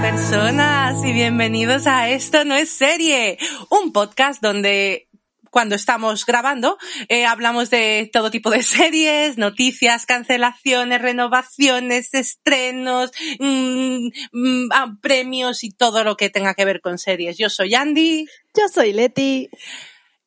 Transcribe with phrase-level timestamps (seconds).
[0.00, 3.36] personas y bienvenidos a Esto no es serie,
[3.68, 5.08] un podcast donde
[5.50, 14.08] cuando estamos grabando eh, hablamos de todo tipo de series, noticias, cancelaciones, renovaciones, estrenos, mm,
[14.32, 17.36] mm, ah, premios y todo lo que tenga que ver con series.
[17.36, 18.26] Yo soy Andy.
[18.54, 19.50] Yo soy Leti.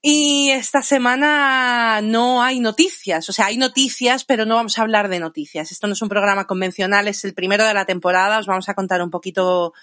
[0.04, 5.10] Y esta semana no hay noticias, o sea, hay noticias, pero no vamos a hablar
[5.10, 5.72] de noticias.
[5.72, 8.40] Esto no es un programa convencional, es el primero de la temporada.
[8.40, 9.74] Os vamos a contar un poquito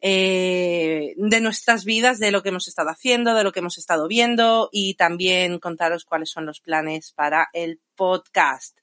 [0.00, 4.06] eh, de nuestras vidas, de lo que hemos estado haciendo, de lo que hemos estado
[4.06, 8.78] viendo y también contaros cuáles son los planes para el podcast.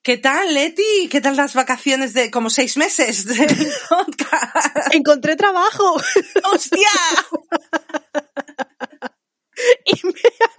[0.00, 1.08] ¿Qué tal, Leti?
[1.10, 3.48] ¿Qué tal las vacaciones de como seis meses del
[3.90, 4.94] podcast?
[4.94, 6.00] Encontré trabajo.
[6.50, 6.88] ¡Hostia!
[9.84, 10.12] y me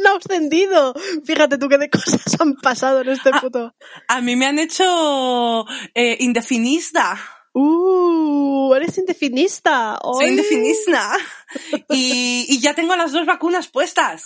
[0.07, 0.93] han ascendido.
[1.25, 3.75] Fíjate tú qué de cosas han pasado en este puto.
[4.07, 7.19] A mí me han hecho eh, indefinista.
[7.53, 9.99] Uh, eres indefinista.
[10.01, 10.31] Soy ¡Ay!
[10.31, 11.11] indefinista.
[11.89, 14.25] Y, y ya tengo las dos vacunas puestas.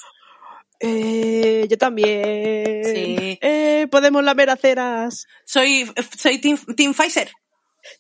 [0.80, 2.84] Eh, yo también.
[2.84, 3.38] Sí.
[3.40, 5.28] Eh, podemos lamer aceras.
[5.46, 7.32] Soy, soy team, team Pfizer.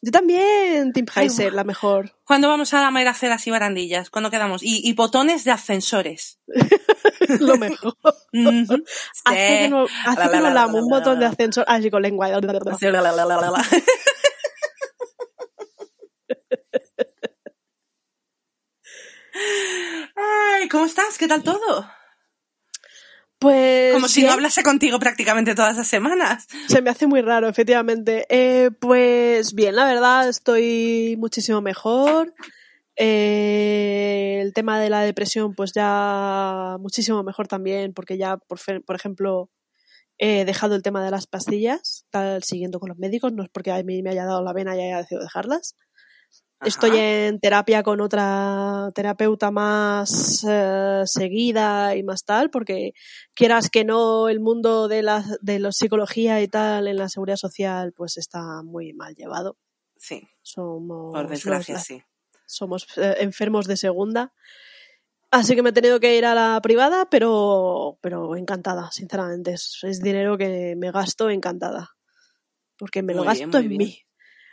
[0.04, 2.18] Yo también, Tim Ay, Heiser, la mejor.
[2.26, 4.10] ¿Cuándo vamos a lamer aceras y barandillas?
[4.10, 4.64] ¿Cuándo quedamos?
[4.64, 6.40] Y, y botones de ascensores.
[7.40, 7.96] Lo mejor.
[9.26, 11.32] Hace que no, hace La, la, no la, la, un la, botón de la.
[11.32, 11.66] ascensor.
[11.68, 12.30] Así con lengua.
[12.30, 13.66] La, la, la, la, la, la.
[20.16, 21.18] Ay, ¿cómo estás?
[21.18, 21.88] ¿Qué tal todo?
[23.42, 23.92] Pues.
[23.96, 26.48] Como si no hablase contigo prácticamente todas las semanas.
[26.68, 28.28] Se me hace muy raro, efectivamente.
[28.30, 32.36] Eh, pues bien, la verdad, estoy muchísimo mejor.
[32.96, 38.96] Eh, el tema de la depresión, pues ya muchísimo mejor también, porque ya, por, por
[38.96, 39.50] ejemplo,
[40.20, 43.72] he dejado el tema de las pastillas, tal, siguiendo con los médicos, no es porque
[43.72, 45.76] a mí me haya dado la vena y haya decidido dejarlas.
[46.64, 52.94] Estoy en terapia con otra terapeuta más eh, seguida y más tal, porque
[53.34, 57.38] quieras que no, el mundo de la, de la psicología y tal en la seguridad
[57.38, 59.58] social pues está muy mal llevado.
[59.98, 62.04] Sí, Somos, por desgracia, los- sí.
[62.46, 64.34] somos eh, enfermos de segunda.
[65.32, 69.54] Así que me he tenido que ir a la privada, pero, pero encantada, sinceramente.
[69.54, 71.92] Es, es dinero que me gasto encantada.
[72.78, 73.78] Porque me lo Muy gasto en bien.
[73.78, 74.00] mí.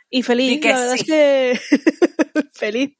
[0.09, 1.01] Y feliz, que la verdad sí.
[1.01, 1.59] es que
[2.53, 2.97] feliz.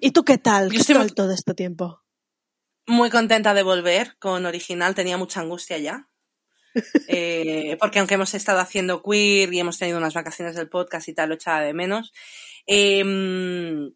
[0.00, 0.66] ¿Y tú qué tal?
[0.66, 2.02] Yo ¿Qué estoy tal muy- todo este tiempo?
[2.86, 6.06] Muy contenta de volver con Original, tenía mucha angustia ya.
[7.08, 11.14] Eh, porque aunque hemos estado haciendo queer y hemos tenido unas vacaciones del podcast y
[11.14, 12.12] tal, lo echaba de menos.
[12.66, 13.90] Eh,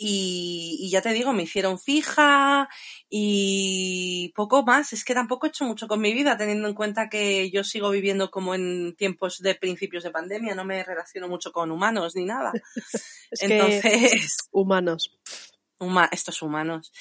[0.00, 2.68] y, y ya te digo, me hicieron fija
[3.10, 4.92] y poco más.
[4.92, 7.90] Es que tampoco he hecho mucho con mi vida, teniendo en cuenta que yo sigo
[7.90, 12.24] viviendo como en tiempos de principios de pandemia, no me relaciono mucho con humanos ni
[12.24, 12.52] nada.
[13.30, 15.18] Es Entonces, humanos.
[15.78, 16.92] huma- estos humanos.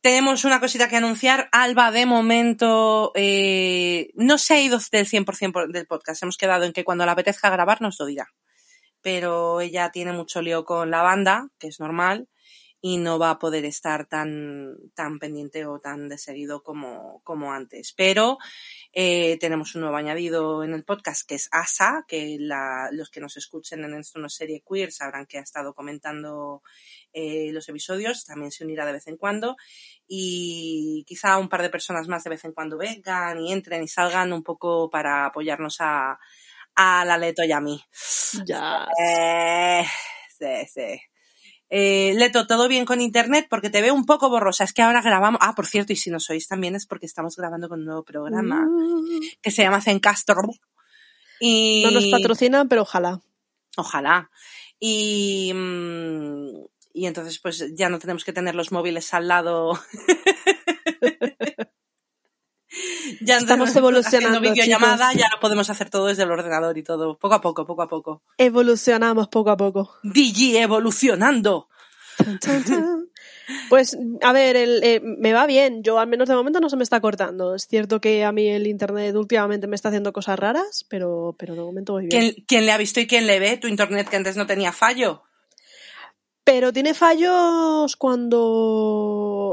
[0.00, 1.48] Tenemos una cosita que anunciar.
[1.52, 6.22] Alba, de momento, eh, no se ha ido del 100% por- del podcast.
[6.22, 8.26] Hemos quedado en que cuando le apetezca grabar nos lo dirá.
[9.04, 12.26] Pero ella tiene mucho lío con la banda, que es normal,
[12.80, 17.52] y no va a poder estar tan, tan pendiente o tan de seguido como, como
[17.52, 17.92] antes.
[17.92, 18.38] Pero
[18.94, 23.36] eh, tenemos un nuevo añadido en el podcast que es Asa, que los que nos
[23.36, 26.62] escuchen en esto no es serie queer sabrán que ha estado comentando
[27.12, 29.56] eh, los episodios, también se unirá de vez en cuando
[30.08, 33.88] y quizá un par de personas más de vez en cuando vengan y entren y
[33.88, 36.18] salgan un poco para apoyarnos a,
[36.76, 37.80] a la Leto y a mí.
[38.46, 38.86] Ya.
[39.00, 39.84] Eh,
[40.38, 41.00] sí, sí.
[41.70, 43.46] Eh, Leto, ¿todo bien con internet?
[43.50, 44.64] Porque te veo un poco borrosa.
[44.64, 45.40] Es que ahora grabamos.
[45.42, 48.04] Ah, por cierto, y si no sois también es porque estamos grabando con un nuevo
[48.04, 49.20] programa Mm.
[49.42, 50.42] que se llama Zencastro.
[51.40, 51.82] Y...
[51.84, 53.20] No nos patrocinan, pero ojalá.
[53.76, 54.30] Ojalá.
[54.78, 59.78] Y, mm, y entonces pues ya no tenemos que tener los móviles al lado
[63.20, 65.22] Ya Estamos haciendo evolucionando, videollamada, chicos.
[65.22, 67.18] ya lo podemos hacer todo desde el ordenador y todo.
[67.18, 68.22] Poco a poco, poco a poco.
[68.38, 69.94] Evolucionamos poco a poco.
[70.02, 71.68] Digi evolucionando.
[72.16, 73.08] Tan, tan, tan.
[73.68, 75.82] Pues, a ver, el, eh, me va bien.
[75.82, 77.54] Yo, al menos de momento, no se me está cortando.
[77.54, 81.54] Es cierto que a mí el internet últimamente me está haciendo cosas raras, pero, pero
[81.54, 82.20] de momento voy bien.
[82.22, 83.56] ¿Quién, quién le ha visto y quién le ve?
[83.56, 85.22] Tu internet que antes no tenía fallo.
[86.44, 88.40] Pero tiene fallos cuando.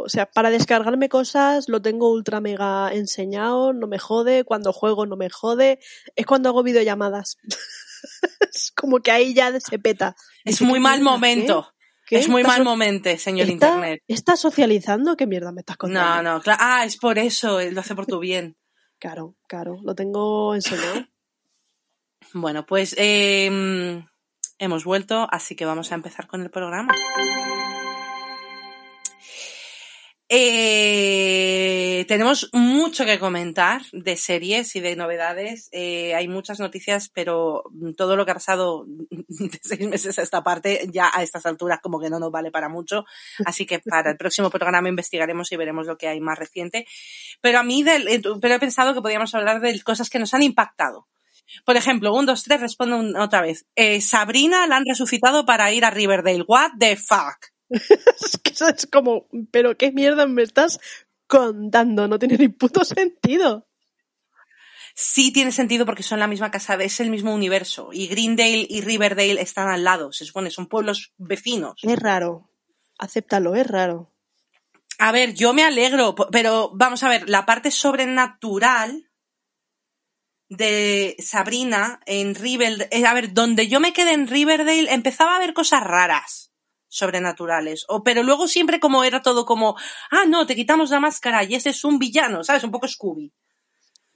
[0.04, 4.44] O sea, para descargarme cosas lo tengo ultra mega enseñado, no me jode.
[4.44, 5.80] Cuando juego no me jode.
[6.16, 7.38] Es cuando hago videollamadas.
[8.54, 10.16] es como que ahí ya se peta.
[10.44, 11.72] Es muy ¿qué mal momento.
[12.06, 12.18] ¿Qué?
[12.20, 14.04] Es muy ¿Estás mal so- momento, señor ¿Está- internet.
[14.10, 15.16] ¿Estás socializando?
[15.16, 16.24] ¿Qué mierda me estás contando?
[16.24, 16.60] No, no, claro.
[16.62, 18.58] Ah, es por eso, lo hace por tu bien.
[19.00, 21.06] Claro, claro, lo tengo enseñado.
[22.34, 24.04] Bueno, pues eh,
[24.62, 26.94] hemos vuelto, así que vamos a empezar con el programa.
[30.34, 35.68] Eh, tenemos mucho que comentar de series y de novedades.
[35.74, 37.64] Eh, hay muchas noticias, pero
[37.98, 38.86] todo lo que ha pasado
[39.28, 42.50] de seis meses a esta parte, ya a estas alturas como que no nos vale
[42.50, 43.04] para mucho.
[43.46, 46.86] Así que para el próximo programa investigaremos y veremos lo que hay más reciente.
[47.42, 50.44] Pero a mí, eh, pero he pensado que podíamos hablar de cosas que nos han
[50.44, 51.08] impactado.
[51.66, 53.66] Por ejemplo, un, dos, tres, respondo un- otra vez.
[53.76, 56.44] Eh, Sabrina la han resucitado para ir a Riverdale.
[56.48, 57.48] What the fuck?
[57.70, 60.80] es que eso es como, pero qué mierda me estás
[61.28, 63.68] contando, no tiene ni puto sentido.
[64.94, 67.90] Sí tiene sentido porque son la misma casa, es el mismo universo.
[67.94, 71.76] Y Greendale y Riverdale están al lado, se supone, son pueblos vecinos.
[71.82, 72.50] Es raro.
[73.00, 74.12] Acéptalo, es raro.
[75.00, 79.10] A ver, yo me alegro, pero vamos a ver, la parte sobrenatural
[80.52, 85.40] de Sabrina en Riverdale, eh, a ver, donde yo me quedé en Riverdale empezaba a
[85.40, 86.52] ver cosas raras
[86.90, 89.78] sobrenaturales, o pero luego siempre como era todo como,
[90.12, 92.66] ah, no, te quitamos la máscara y ese es un villano, ¿sabes?
[92.66, 93.32] Un poco Scooby.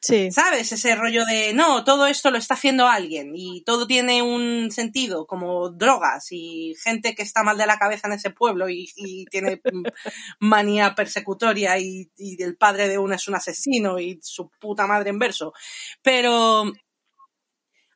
[0.05, 0.31] Sí.
[0.31, 0.71] ¿Sabes?
[0.71, 5.25] Ese rollo de, no, todo esto lo está haciendo alguien y todo tiene un sentido,
[5.25, 9.25] como drogas y gente que está mal de la cabeza en ese pueblo y, y
[9.25, 9.59] tiene
[10.39, 15.09] manía persecutoria y, y el padre de una es un asesino y su puta madre
[15.09, 15.53] en verso.
[16.03, 16.71] Pero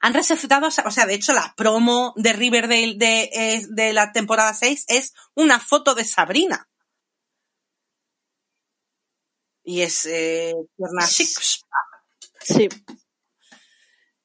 [0.02, 4.86] han resucitado, o sea, de hecho la promo de Riverdale de, de la temporada 6
[4.88, 6.68] es una foto de Sabrina.
[9.64, 10.56] Y es eh,
[12.50, 12.70] Sí.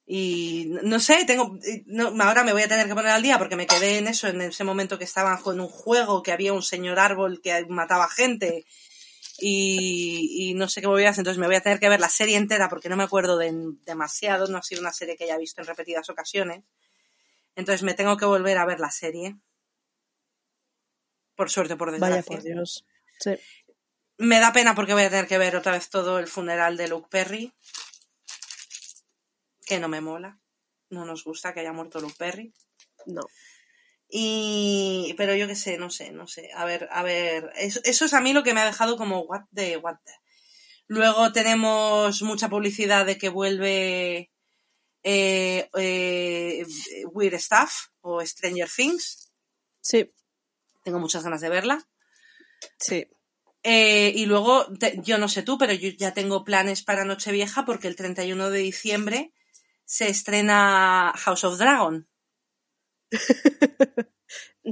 [0.06, 3.56] Y no sé, tengo, no, ahora me voy a tener que poner al día porque
[3.56, 6.62] me quedé en eso, en ese momento que estaba en un juego, que había un
[6.62, 8.66] señor árbol que mataba gente
[9.38, 12.36] y, y no sé qué movidas, entonces me voy a tener que ver la serie
[12.36, 13.50] entera porque no me acuerdo de
[13.86, 16.62] demasiado, no ha sido una serie que haya visto en repetidas ocasiones.
[17.56, 19.36] Entonces me tengo que volver a ver la serie.
[21.34, 22.36] Por suerte, por Vaya desgracia.
[22.36, 22.84] por Dios.
[23.20, 23.36] Sí.
[24.18, 26.88] Me da pena porque voy a tener que ver otra vez todo el funeral de
[26.88, 27.52] Luke Perry.
[29.66, 30.38] Que no me mola.
[30.90, 32.52] No nos gusta que haya muerto Luke Perry.
[33.06, 33.22] No.
[34.08, 36.50] Y, pero yo qué sé, no sé, no sé.
[36.54, 37.50] A ver, a ver.
[37.56, 40.12] Eso, eso es a mí lo que me ha dejado como what the, what the.
[40.86, 44.30] Luego tenemos mucha publicidad de que vuelve
[45.02, 46.66] eh, eh,
[47.12, 49.32] Weird Stuff o Stranger Things.
[49.80, 50.12] Sí.
[50.84, 51.88] Tengo muchas ganas de verla.
[52.78, 53.06] Sí.
[53.62, 57.64] Eh, y luego, te- yo no sé tú, pero yo ya tengo planes para Nochevieja
[57.64, 59.32] porque el 31 de diciembre
[59.84, 62.08] se estrena House of Dragon.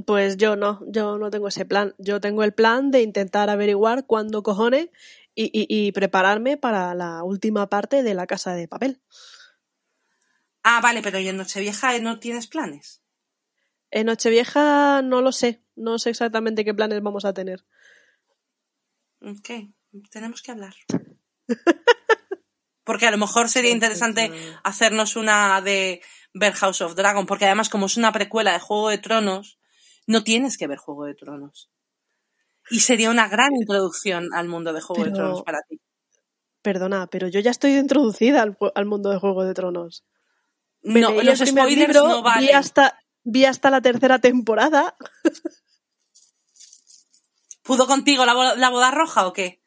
[0.07, 1.93] Pues yo no, yo no tengo ese plan.
[1.99, 4.89] Yo tengo el plan de intentar averiguar cuándo cojones
[5.35, 9.01] y, y- y prepararme para la última parte de la casa de papel.
[10.63, 13.03] Ah, vale, pero ¿y en Nochevieja no tienes planes?
[13.91, 17.63] En Nochevieja no lo sé, no sé exactamente qué planes vamos a tener.
[19.21, 19.49] Ok,
[20.09, 20.73] tenemos que hablar.
[22.83, 24.31] Porque a lo mejor sería interesante
[24.63, 26.01] hacernos una de
[26.33, 29.59] ver House of Dragon, porque además como es una precuela de Juego de Tronos,
[30.05, 31.69] no tienes que ver Juego de Tronos.
[32.69, 35.79] Y sería una gran introducción al mundo de Juego de Tronos para ti.
[36.61, 40.05] Perdona, pero yo ya estoy introducida al, al mundo de Juego de Tronos.
[40.81, 42.55] Me No, los spoilers libro, no vi valen.
[42.55, 44.95] hasta, vi hasta la tercera temporada.
[47.63, 49.61] ¿Pudo contigo la, la boda roja o qué?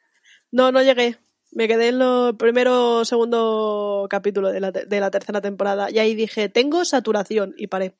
[0.50, 1.18] No, no llegué.
[1.56, 6.14] Me quedé en los primero segundo capítulo de la, de la tercera temporada y ahí
[6.14, 7.96] dije, tengo saturación y paré.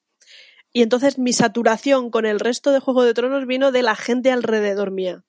[0.75, 4.31] Y entonces mi saturación con el resto de Juego de Tronos vino de la gente
[4.31, 5.25] alrededor mía.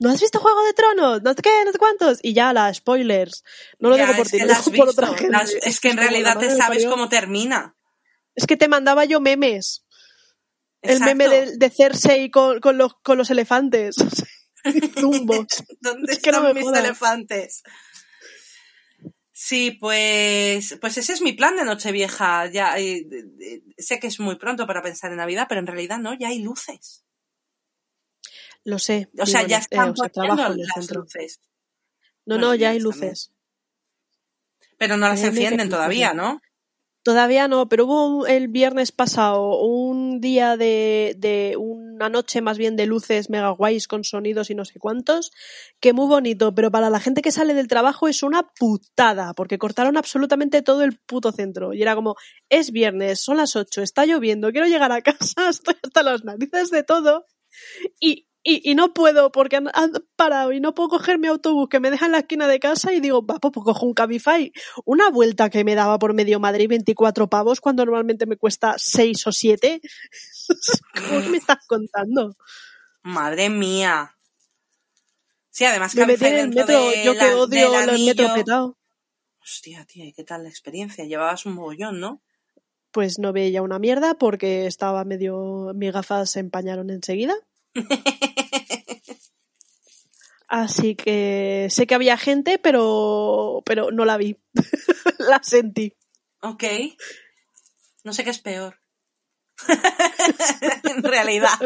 [0.00, 1.22] ¿No has visto Juego de Tronos?
[1.22, 2.18] No sé qué, no sé cuántos.
[2.22, 3.44] Y ya, la spoilers.
[3.78, 5.22] No lo Ya, digo por ti, que lo la has digo por otra visto.
[5.22, 5.36] gente.
[5.36, 7.76] Las- es que en realidad te sabes cómo termina.
[8.34, 9.84] Es que te mandaba yo memes.
[10.80, 13.96] El meme de, de Cersei con, con los, con los elefantes.
[14.98, 15.46] Zumbos.
[15.80, 17.62] ¿Dónde es que no están mis elefantes?
[19.32, 22.46] Sí, pues, pues ese es mi plan de Nochevieja.
[22.46, 23.06] Ya, eh,
[23.40, 26.28] eh, sé que es muy pronto para pensar en Navidad, pero en realidad no, ya
[26.28, 27.04] hay luces.
[28.62, 29.10] Lo sé.
[29.18, 31.02] O sea, ya están eh, o sea, poniendo las centro.
[31.02, 31.40] luces.
[32.24, 32.82] No, no, ya hay también.
[32.84, 33.32] luces.
[34.78, 36.14] Pero no las encienden todavía.
[36.14, 36.40] ¿no?
[37.04, 42.76] Todavía no, pero hubo el viernes pasado un día de, de una noche más bien
[42.76, 45.30] de luces mega guays con sonidos y no sé cuántos,
[45.80, 49.58] que muy bonito, pero para la gente que sale del trabajo es una putada, porque
[49.58, 51.74] cortaron absolutamente todo el puto centro.
[51.74, 52.16] Y era como,
[52.48, 56.70] es viernes, son las 8, está lloviendo, quiero llegar a casa, estoy hasta las narices
[56.70, 57.26] de todo.
[58.00, 61.68] Y, y, y no puedo porque han, han parado y no puedo coger mi autobús
[61.70, 64.52] que me deja en la esquina de casa y digo, va, pues cojo un Cabify.
[64.84, 69.26] Una vuelta que me daba por medio Madrid 24 pavos cuando normalmente me cuesta 6
[69.26, 69.80] o 7.
[71.08, 72.36] ¿Cómo que me estás contando?
[73.02, 74.14] Madre mía.
[75.48, 78.78] Sí, además Me Cabify metí en el metro, yo que odio el metro petado.
[79.40, 81.04] Hostia, tía, ¿y qué tal la experiencia?
[81.06, 82.22] Llevabas un mogollón, ¿no?
[82.90, 85.72] Pues no veía una mierda porque estaba medio.
[85.74, 87.34] Mis gafas se empañaron enseguida.
[90.48, 94.38] Así que sé que había gente, pero, pero no la vi.
[95.18, 95.96] la sentí.
[96.42, 96.64] Ok.
[98.04, 98.78] No sé qué es peor.
[100.84, 101.58] en realidad.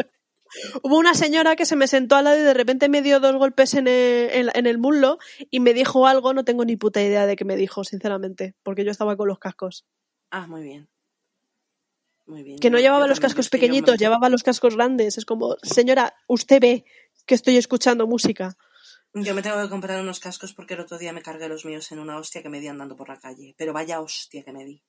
[0.81, 3.35] Hubo una señora que se me sentó al lado y de repente me dio dos
[3.35, 5.19] golpes en el, en, en el muslo
[5.51, 8.83] y me dijo algo, no tengo ni puta idea de qué me dijo, sinceramente, porque
[8.83, 9.85] yo estaba con los cascos.
[10.31, 10.89] Ah, muy bien.
[12.29, 12.59] Muy bien.
[12.59, 15.17] Que no llevaba los cascos me pequeñitos, llevaba los cascos grandes.
[15.17, 16.85] Es como, señora, usted ve
[17.25, 18.55] que estoy escuchando música.
[19.15, 21.91] Yo me tengo que comprar unos cascos porque el otro día me cargué los míos
[21.91, 23.55] en una hostia que me di andando por la calle.
[23.57, 24.83] Pero vaya hostia que me di.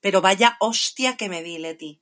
[0.00, 2.00] Pero vaya hostia que me di, Leti.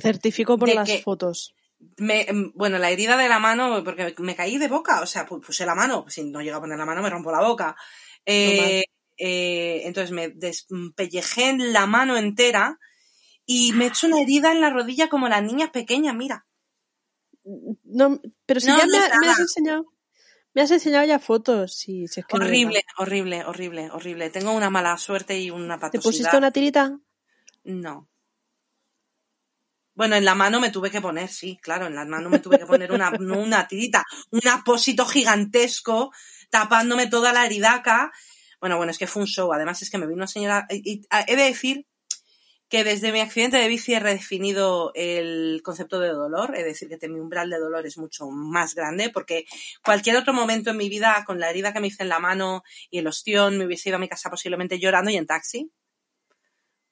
[0.00, 1.54] Certifico por De las fotos.
[1.98, 5.26] Me, mm, bueno, la herida de la mano, porque me caí de boca, o sea,
[5.26, 7.76] pu- puse la mano, si no llego a poner la mano me rompo la boca.
[8.24, 8.82] Eh,
[9.18, 12.78] eh, entonces me despellejé en la mano entera
[13.46, 16.46] y me he hecho una herida en la rodilla como las niñas pequeñas, mira.
[17.84, 19.86] No, pero si No, ya no me, es ha- me has enseñado.
[20.54, 21.74] Me has enseñado ya fotos.
[21.76, 24.30] Si es que de Horrible, horrible, horrible, horrible.
[24.30, 26.02] Tengo una mala suerte y una ¿Te patosidad.
[26.10, 26.98] pusiste una tirita?
[27.64, 28.08] No.
[29.96, 32.58] Bueno, en la mano me tuve que poner, sí, claro, en la mano me tuve
[32.58, 36.12] que poner una, una tirita, un apósito gigantesco
[36.50, 38.10] tapándome toda la heridaca.
[38.60, 39.52] Bueno, bueno, es que fue un show.
[39.52, 40.66] Además es que me vino una señora...
[40.70, 41.86] Y, y, he de decir
[42.68, 47.08] que desde mi accidente de bici he redefinido el concepto de dolor, es decir, que
[47.08, 49.44] mi umbral de dolor es mucho más grande, porque
[49.84, 52.62] cualquier otro momento en mi vida, con la herida que me hice en la mano
[52.90, 55.70] y el ostión, me hubiese ido a mi casa posiblemente llorando y en taxi,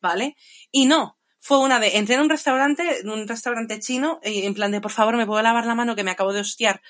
[0.01, 0.37] ¿vale?
[0.71, 4.55] Y no, fue una de, entré en un restaurante, en un restaurante chino, y en
[4.55, 6.83] plan de, por favor, ¿me puedo lavar la mano que me acabo de hostiar?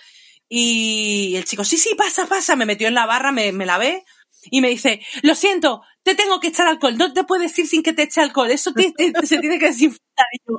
[0.48, 4.04] Y el chico, sí, sí, pasa, pasa, me metió en la barra, me, me lavé,
[4.50, 7.82] y me dice, lo siento, te tengo que echar alcohol, no te puedes ir sin
[7.82, 10.26] que te eche alcohol, eso se tiene que desinfectar.
[10.32, 10.58] Y yo,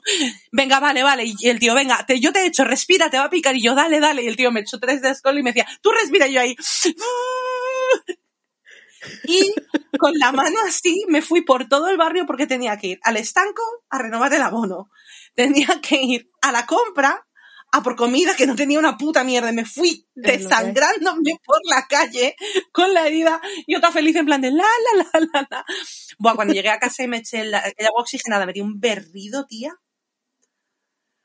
[0.52, 3.30] venga, vale, vale, y el tío, venga, yo te he hecho, respira, te va a
[3.30, 5.52] picar, y yo, dale, dale, y el tío me echó tres de alcohol y me
[5.52, 6.56] decía, tú respira, yo ahí,
[9.26, 9.54] y
[10.00, 13.18] con la mano así me fui por todo el barrio porque tenía que ir al
[13.18, 14.90] estanco a renovar el abono.
[15.36, 17.26] Tenía que ir a la compra
[17.74, 19.52] a por comida que no tenía una puta mierda.
[19.52, 22.36] Me fui desangrándome por la calle
[22.72, 25.66] con la herida y otra feliz en plan de la, la, la, la, la.
[26.20, 28.80] Buah, cuando llegué a casa y me eché el, el agua oxigenada, me di un
[28.80, 29.74] berrido, tía.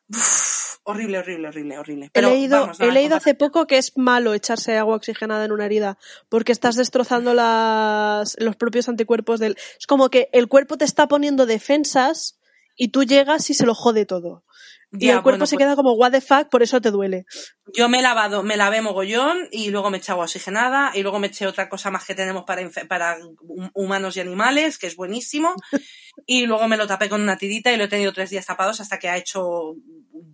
[0.08, 2.06] Uf, horrible, horrible, horrible, horrible.
[2.06, 5.52] He Pero leído, vamos, he leído hace poco que es malo echarse agua oxigenada en
[5.52, 5.98] una herida
[6.30, 9.58] porque estás destrozando las, los propios anticuerpos del...
[9.78, 12.38] Es como que el cuerpo te está poniendo defensas
[12.74, 14.44] y tú llegas y se lo jode todo.
[14.90, 16.90] Y Ya, el cuerpo bueno, se pues- queda como what the fuck, por eso te
[16.90, 17.26] duele.
[17.74, 21.18] Yo me he lavado, me lavé mogollón y luego me eché agua oxigenada y luego
[21.18, 24.96] me eché otra cosa más que tenemos para, para hum- humanos y animales, que es
[24.96, 25.54] buenísimo.
[26.26, 28.80] Y luego me lo tapé con una tirita y lo he tenido tres días tapados
[28.80, 29.74] hasta que ha hecho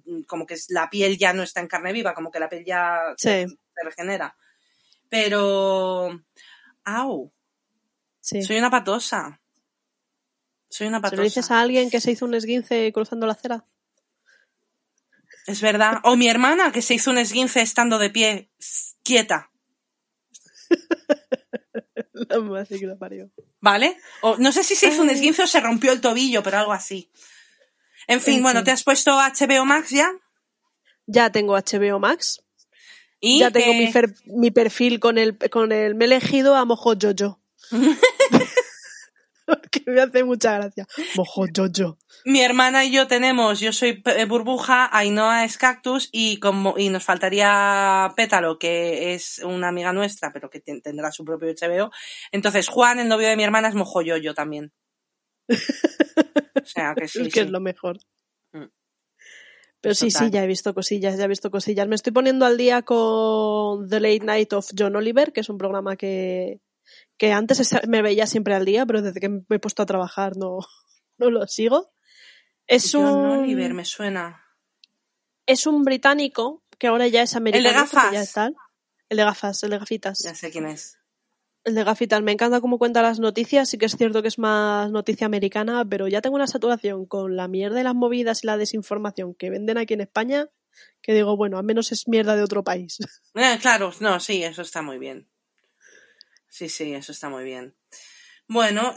[0.06, 2.64] mm, como que la piel ya no está en carne viva, como que la piel
[2.64, 3.54] ya se, Sí.
[3.76, 4.34] se regenera.
[5.10, 6.20] Pero,
[6.84, 7.32] au,
[8.20, 8.42] Sí.
[8.42, 9.40] soy una patosa.
[10.70, 11.16] Soy una ¿Se patosa.
[11.16, 13.64] lo dices a alguien que se hizo un esguince cruzando la acera?
[15.46, 16.00] Es verdad.
[16.04, 18.50] O mi hermana que se hizo un esguince estando de pie,
[19.02, 19.50] quieta.
[22.12, 23.30] La madre que la parió.
[23.60, 23.96] ¿Vale?
[24.22, 26.72] O no sé si se hizo un esguince o se rompió el tobillo, pero algo
[26.72, 27.10] así.
[28.06, 28.64] En fin, En bueno, fin.
[28.66, 30.10] ¿te has puesto HBO Max ya?
[31.06, 32.42] Ya tengo HBO Max.
[33.20, 33.92] Y ya tengo eh,
[34.26, 35.94] mi perfil con el, con el...
[35.94, 37.40] Me he elegido a Mojo Jojo.
[39.86, 40.86] Me hace mucha gracia.
[41.16, 41.98] Mojo Jojo.
[42.24, 46.88] Mi hermana y yo tenemos, yo soy eh, burbuja, Ainhoa es cactus y como y
[46.88, 51.90] nos faltaría Pétalo, que es una amiga nuestra, pero que tendrá su propio HBO.
[52.32, 54.72] Entonces Juan, el novio de mi hermana, es mojo yo también.
[55.48, 57.20] O sea que sí.
[57.26, 57.98] es que es lo mejor.
[58.52, 58.68] Mm.
[59.80, 61.86] Pero sí, sí, ya he visto cosillas, ya he visto cosillas.
[61.86, 65.58] Me estoy poniendo al día con The Late Night of John Oliver, que es un
[65.58, 66.60] programa que,
[67.16, 70.36] que antes me veía siempre al día, pero desde que me he puesto a trabajar
[70.36, 70.58] no,
[71.18, 71.92] no lo sigo.
[72.66, 73.26] Es John un.
[73.38, 74.42] Oliver, me suena.
[75.46, 77.68] Es un británico que ahora ya es americano.
[77.68, 78.12] El de gafas.
[78.12, 78.50] Ya está.
[79.08, 80.22] El de gafas, el de gafitas.
[80.24, 80.98] Ya sé quién es.
[81.64, 82.22] El de gafitas.
[82.22, 83.68] Me encanta cómo cuenta las noticias.
[83.68, 87.36] Sí que es cierto que es más noticia americana, pero ya tengo una saturación con
[87.36, 90.48] la mierda de las movidas y la desinformación que venden aquí en España
[91.02, 92.98] que digo, bueno, al menos es mierda de otro país.
[93.36, 95.28] Eh, claro, no, sí, eso está muy bien.
[96.54, 97.74] Sí, sí, eso está muy bien.
[98.46, 98.94] Bueno,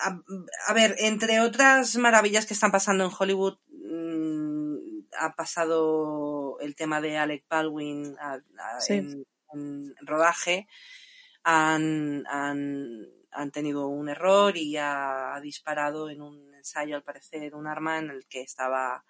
[0.00, 4.76] a, ver, entre otras maravillas que están pasando en Hollywood, mm,
[5.20, 8.16] ha pasado el tema de Alec Baldwin
[8.88, 9.26] en,
[10.00, 10.68] rodaje.
[11.42, 17.98] Han, han, tenido un error y ha, disparado en un ensayo, al parecer, un arma
[17.98, 19.04] en el que estaba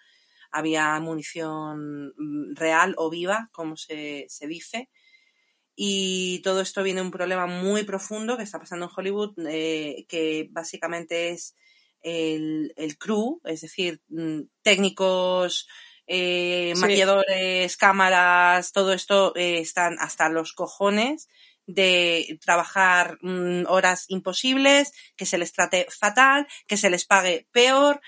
[0.50, 4.90] había munición mm, real o viva, como se, se dice,
[5.76, 10.06] y todo esto viene de un problema muy profundo que está pasando en Hollywood, eh,
[10.08, 11.56] que básicamente es
[12.00, 15.66] el, el, crew, es decir, mm, técnicos,
[16.06, 21.28] eh, maquilladores, cámaras, todo esto eh, están hasta los cojones
[21.66, 28.00] de trabajar mm, horas imposibles, que se les trate fatal, que se les pague peor.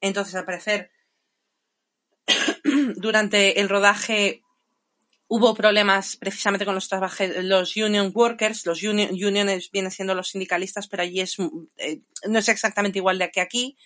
[0.00, 0.90] Entonces, al parecer,
[2.96, 4.42] durante el rodaje
[5.28, 6.88] hubo problemas precisamente con los
[7.42, 11.36] los union workers, los union, uniones vienen siendo los sindicalistas, pero allí es,
[11.78, 13.76] eh, no es exactamente igual de que aquí.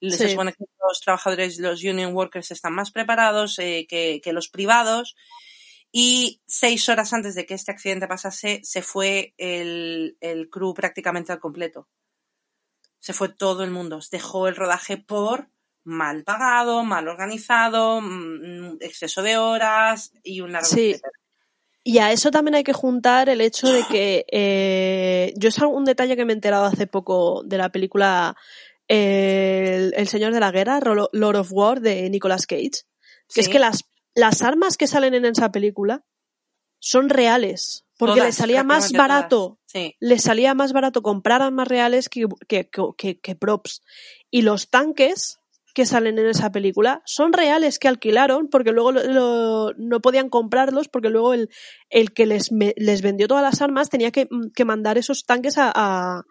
[0.00, 4.48] Se supone que los trabajadores, los union workers están más preparados eh, que, que, los
[4.48, 5.16] privados.
[5.90, 11.32] Y seis horas antes de que este accidente pasase, se fue el, el crew prácticamente
[11.32, 11.88] al completo.
[13.00, 13.98] Se fue todo el mundo.
[14.10, 15.50] Dejó el rodaje por
[15.88, 20.94] mal pagado, mal organizado, mm, exceso de horas y un largo sí.
[21.82, 25.86] Y a eso también hay que juntar el hecho de que eh, yo es un
[25.86, 28.36] detalle que me he enterado hace poco de la película
[28.88, 32.84] el, Señor de la Guerra, Lord of War de Nicolas Cage,
[33.32, 33.84] que es que las,
[34.14, 36.04] las armas que salen en esa película
[36.78, 37.86] son reales.
[37.96, 39.58] Porque le salía más barato,
[39.98, 43.82] le salía más barato comprar armas reales que, que, que, que props.
[44.30, 45.37] Y los tanques
[45.78, 48.90] que salen en esa película son reales que alquilaron porque luego
[49.76, 51.50] no podían comprarlos porque luego el,
[51.88, 56.24] el que les, les vendió todas las armas tenía que, que mandar esos tanques a,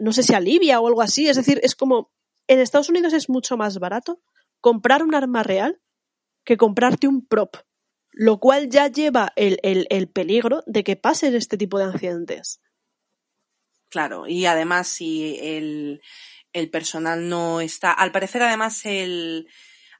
[0.00, 1.28] no sé si a Libia o algo así.
[1.28, 2.10] Es decir, es como
[2.46, 4.22] en Estados Unidos es mucho más barato
[4.62, 5.82] comprar un arma real
[6.42, 7.56] que comprarte un prop,
[8.10, 12.62] lo cual ya lleva el, el, el peligro de que pasen este tipo de accidentes.
[13.90, 16.00] Claro, y además si el,
[16.52, 17.92] el personal no está.
[17.92, 19.48] Al parecer, además, el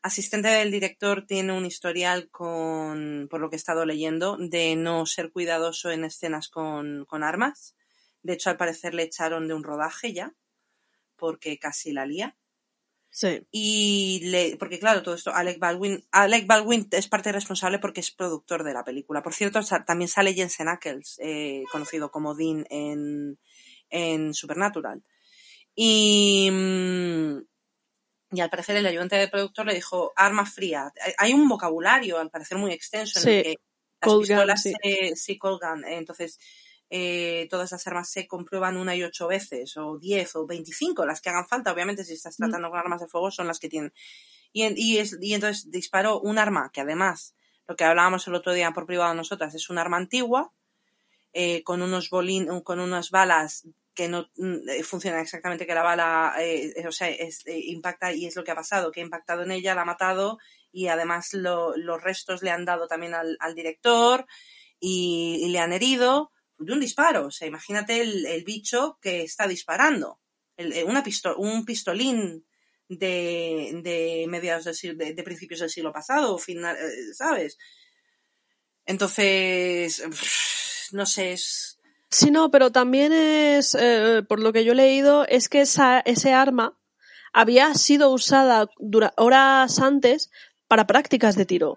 [0.02, 5.06] asistente del director tiene un historial con, por lo que he estado leyendo, de no
[5.06, 7.76] ser cuidadoso en escenas con, con armas.
[8.22, 10.34] De hecho, al parecer le echaron de un rodaje ya,
[11.16, 12.36] porque casi la lía.
[13.10, 13.46] Sí.
[13.50, 18.10] Y le, porque claro, todo esto, Alec Baldwin, Alec Baldwin es parte responsable porque es
[18.10, 19.22] productor de la película.
[19.22, 23.38] Por cierto, también sale Jensen Ackles, eh, conocido como Dean en,
[23.88, 25.02] en Supernatural.
[25.80, 27.38] Y, mm,
[28.32, 30.92] y al parecer el ayudante del productor le dijo arma fría.
[31.18, 33.56] Hay un vocabulario, al parecer, muy extenso en el que
[34.02, 34.64] las pistolas
[35.14, 35.38] sí.
[35.38, 35.84] colgan.
[35.84, 36.40] Entonces,
[36.90, 41.20] eh, todas las armas se comprueban una y ocho veces, o diez, o veinticinco, las
[41.20, 41.72] que hagan falta.
[41.72, 42.42] Obviamente, si estás mm.
[42.42, 43.92] tratando con armas de fuego, son las que tienen.
[44.52, 47.36] Y, y, es, y entonces disparó un arma que además,
[47.68, 50.52] lo que hablábamos el otro día por privado nosotras, es un arma antigua,
[51.32, 53.64] eh, con unos bolín, con unas balas
[53.98, 57.10] que no mm, eh, funciona exactamente que la bala, eh, o sea,
[57.46, 60.38] impacta y es lo que ha pasado, que ha impactado en ella, la ha matado
[60.70, 64.24] y además los restos le han dado también al, director
[64.78, 67.26] y, le han herido de un disparo.
[67.26, 70.20] O sea, imagínate el, bicho que está disparando.
[70.86, 71.02] una
[71.36, 72.46] un pistolín
[72.88, 76.76] de, de mediados del de, de, principios del siglo pasado, final,
[77.14, 77.58] ¿sabes?
[78.86, 80.04] Entonces,
[80.92, 81.77] no sé, es,
[82.10, 86.00] Sí, no, pero también es, eh, por lo que yo he leído, es que esa,
[86.00, 86.78] ese arma
[87.32, 88.68] había sido usada
[89.16, 90.30] horas antes
[90.68, 91.76] para prácticas de tiro.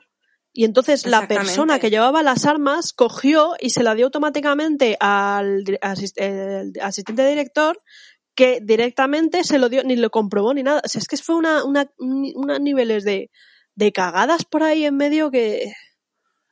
[0.54, 5.64] Y entonces la persona que llevaba las armas cogió y se la dio automáticamente al
[5.82, 7.82] asis- el asistente director
[8.36, 10.82] que directamente se lo dio, ni lo comprobó ni nada.
[10.84, 13.30] O sea, es que fue una, una, niveles de,
[13.76, 15.74] de cagadas por ahí en medio que...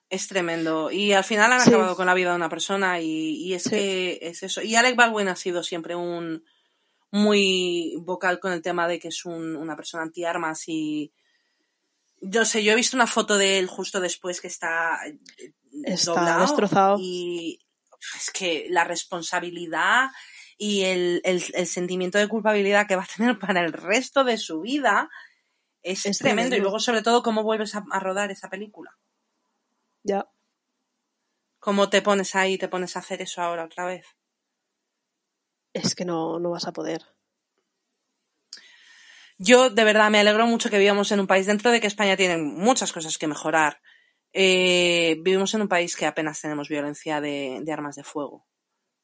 [0.10, 0.90] Es tremendo.
[0.92, 1.70] Y al final han Sí.
[1.70, 3.70] acabado con la vida de una persona y, y es Sí.
[3.70, 4.62] que es eso.
[4.62, 6.44] Y Alec Baldwin ha sido siempre un
[7.12, 11.12] muy vocal con el tema de que es un- una persona antiarmas y
[12.22, 15.20] yo sé, yo he visto una foto de él justo después que está eh,
[15.86, 16.98] Está doblado destrozado.
[17.00, 17.60] y
[18.18, 20.10] es que la responsabilidad
[20.58, 24.38] y el, el- el sentimiento de culpabilidad que va a tener para el resto de
[24.38, 25.10] su vida
[25.82, 26.56] es, Es tremendo.
[26.56, 28.98] Y luego, sobre todo, cómo vuelves a- a rodar esa película.
[30.04, 30.30] Ya.
[31.60, 34.06] ¿Cómo te pones ahí y te pones a hacer eso ahora otra vez?
[35.74, 37.04] Es que no, no vas a poder.
[39.38, 42.18] Yo, de verdad, me alegro mucho que vivamos en un país, dentro de que España
[42.18, 43.82] tiene muchas cosas que mejorar,
[44.34, 48.46] eh, vivimos en un país que apenas tenemos violencia de, de armas de fuego.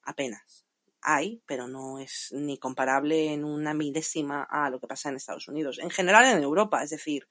[0.03, 0.65] Apenas.
[1.01, 5.47] Hay, pero no es ni comparable en una milésima a lo que pasa en Estados
[5.47, 5.79] Unidos.
[5.79, 7.27] En general en Europa, es decir,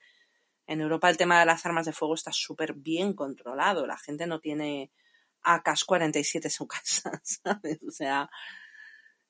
[0.66, 3.87] en Europa el tema de las armas de fuego está súper bien controlado.
[3.87, 4.90] La gente no tiene
[5.42, 7.81] AK-47 en su casa, ¿sabes?
[7.87, 8.31] O sea,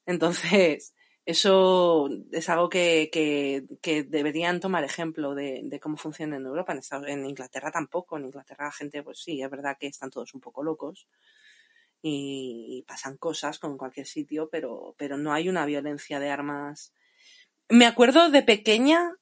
[0.07, 0.95] entonces,
[1.27, 6.79] eso es algo que, que, deberían tomar ejemplo de, cómo funciona en Europa.
[7.07, 8.17] En Inglaterra tampoco.
[8.17, 11.09] En Inglaterra la gente, pues sí, es verdad que están todos un poco locos
[12.03, 16.31] y, y pasan cosas como en cualquier sitio, pero, pero no hay una violencia de
[16.31, 16.93] armas.
[17.71, 19.17] Me acuerdo de pequeña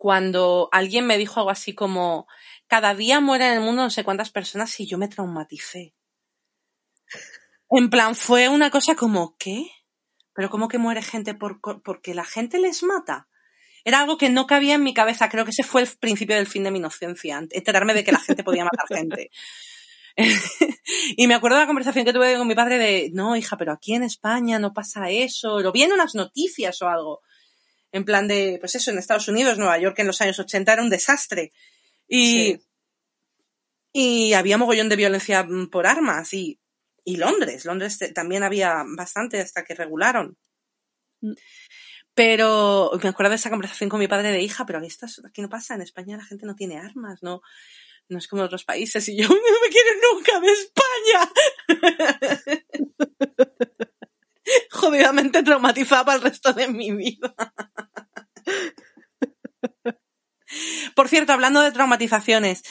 [0.00, 2.26] cuando alguien me dijo algo así como
[2.68, 5.92] cada día mueren en el mundo no sé cuántas personas y yo me traumaticé.
[7.68, 9.70] En plan, fue una cosa como, ¿qué?
[10.32, 13.28] ¿Pero cómo que muere gente por, porque la gente les mata?
[13.84, 15.28] Era algo que no cabía en mi cabeza.
[15.28, 17.46] Creo que ese fue el principio del fin de mi inocencia.
[17.50, 19.30] Enterarme de que la gente podía matar gente.
[21.18, 23.72] y me acuerdo de la conversación que tuve con mi padre de, no, hija, pero
[23.72, 25.60] aquí en España no pasa eso.
[25.60, 27.20] Lo vi en unas noticias o algo.
[27.92, 30.82] En plan de, pues eso, en Estados Unidos, Nueva York en los años 80 era
[30.82, 31.52] un desastre.
[32.08, 32.60] Y, Sí.
[33.92, 36.32] y había mogollón de violencia mm, por armas.
[36.34, 36.60] Y,
[37.04, 40.36] y Londres, Londres también había bastante hasta que regularon.
[41.20, 41.32] Mm.
[42.14, 45.40] Pero me acuerdo de esa conversación con mi padre de hija, pero aquí, estás- aquí
[45.42, 47.40] no pasa, en España la gente no tiene armas, no,
[48.08, 51.30] no es como en otros países y yo no me quiero nunca de España.
[54.70, 57.34] Jodidamente traumatizada para el resto de mi vida.
[60.96, 62.62] Por cierto, hablando de traumatizaciones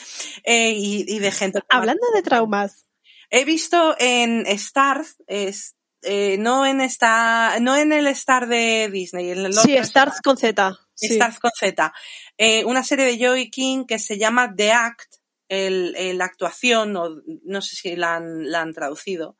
[0.44, 1.60] eh, y, y de gente.
[1.68, 2.86] Hablando de traumas.
[3.30, 9.30] He visto en Starz, es, eh, no en esta, no en el Star de Disney,
[9.30, 10.76] en el Sí, Stars con Z.
[10.94, 11.14] Sí.
[11.14, 11.92] Starz con Z,
[12.36, 15.14] eh, una serie de Joey King que se llama The Act,
[15.48, 17.08] el, la actuación, o
[17.44, 19.36] no sé si la han, la han traducido,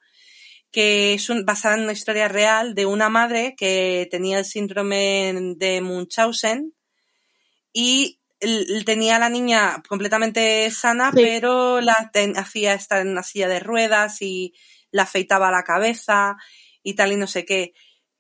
[0.71, 5.33] que es un- basada en una historia real de una madre que tenía el síndrome
[5.57, 6.75] de Munchausen
[7.73, 8.20] y
[8.85, 11.23] tenía a la niña completamente sana, Sí.
[11.23, 14.55] pero la hacía estar en una silla de ruedas y
[14.91, 16.37] la afeitaba la cabeza
[16.83, 17.75] y tal y no sé qué.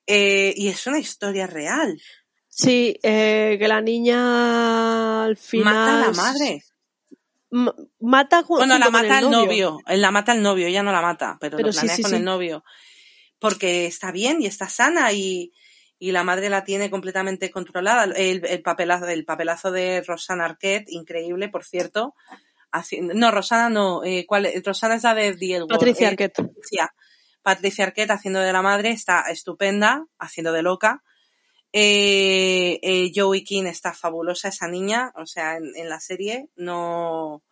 [0.06, 2.00] Eh, y es una historia real.
[2.48, 5.64] Sí, eh, que la niña al final.
[5.74, 6.62] Mata a la madre.
[7.52, 9.78] M- mata Bueno, la mata el novio.
[9.86, 12.24] la mata el novio, ella no la mata, pero, Pero lo planea sí, con el
[12.24, 12.64] novio.
[13.38, 15.52] Porque está bien y está sana y,
[16.00, 18.04] y la madre la tiene completamente controlada.
[18.16, 22.16] El, el papelazo, el papelazo de Rosana Arquette, increíble, por cierto.
[23.00, 24.02] No, Rosana no.
[24.04, 24.26] Eh.
[24.64, 25.68] Rosana es la de Word.
[25.68, 26.36] Patricia Eh, Arquette.
[26.36, 26.94] Patricia,
[27.42, 31.02] Patricia Arquette haciendo de la madre, está estupenda, haciendo de loca.
[31.72, 37.44] Eh, eh, Joey King está fabulosa, esa niña, o sea, en, en la serie no,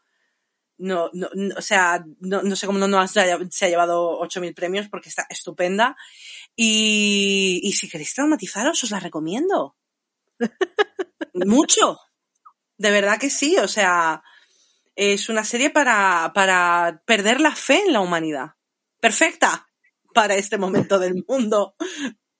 [0.77, 3.69] no, no, no- o sea, no, no sé cómo no, no se ha, se ha
[3.69, 5.97] llevado 8.000 premios porque está estupenda.
[6.61, 9.77] Y, y si queréis traumatizaros, os la recomiendo.
[11.35, 12.01] Mucho.
[12.77, 14.25] De verdad que sí, o sea,
[14.97, 18.57] es una serie para, para perder la fe en la humanidad.
[18.99, 19.69] Perfecta
[20.13, 21.77] para este momento del mundo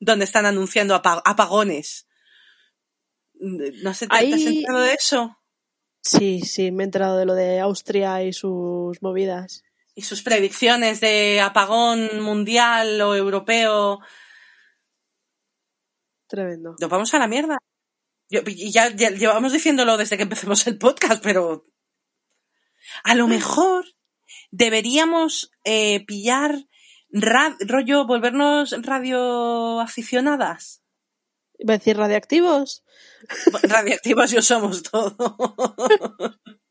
[0.01, 2.09] donde están anunciando apa- apagones.
[3.35, 5.39] No sé, ¿te, te has enterado de eso?
[6.03, 9.63] Sí, sí, me he enterado de lo de Austria y sus movidas.
[9.99, 13.99] Y sus predicciones de apagón mundial o europeo.
[16.29, 16.77] Tremendo.
[16.81, 17.59] Nos vamos a la mierda.
[18.31, 21.67] Yo- y ya, ya llevamos diciéndolo desde que empecemos el podcast, pero
[23.03, 23.87] a lo mejor
[24.53, 26.55] deberíamos eh, pillar
[27.11, 30.81] ra- rollo, volvernos radioaficionadas.
[31.59, 32.85] Iba a decir radiactivos.
[33.65, 35.17] Radioactivas yo somos todo.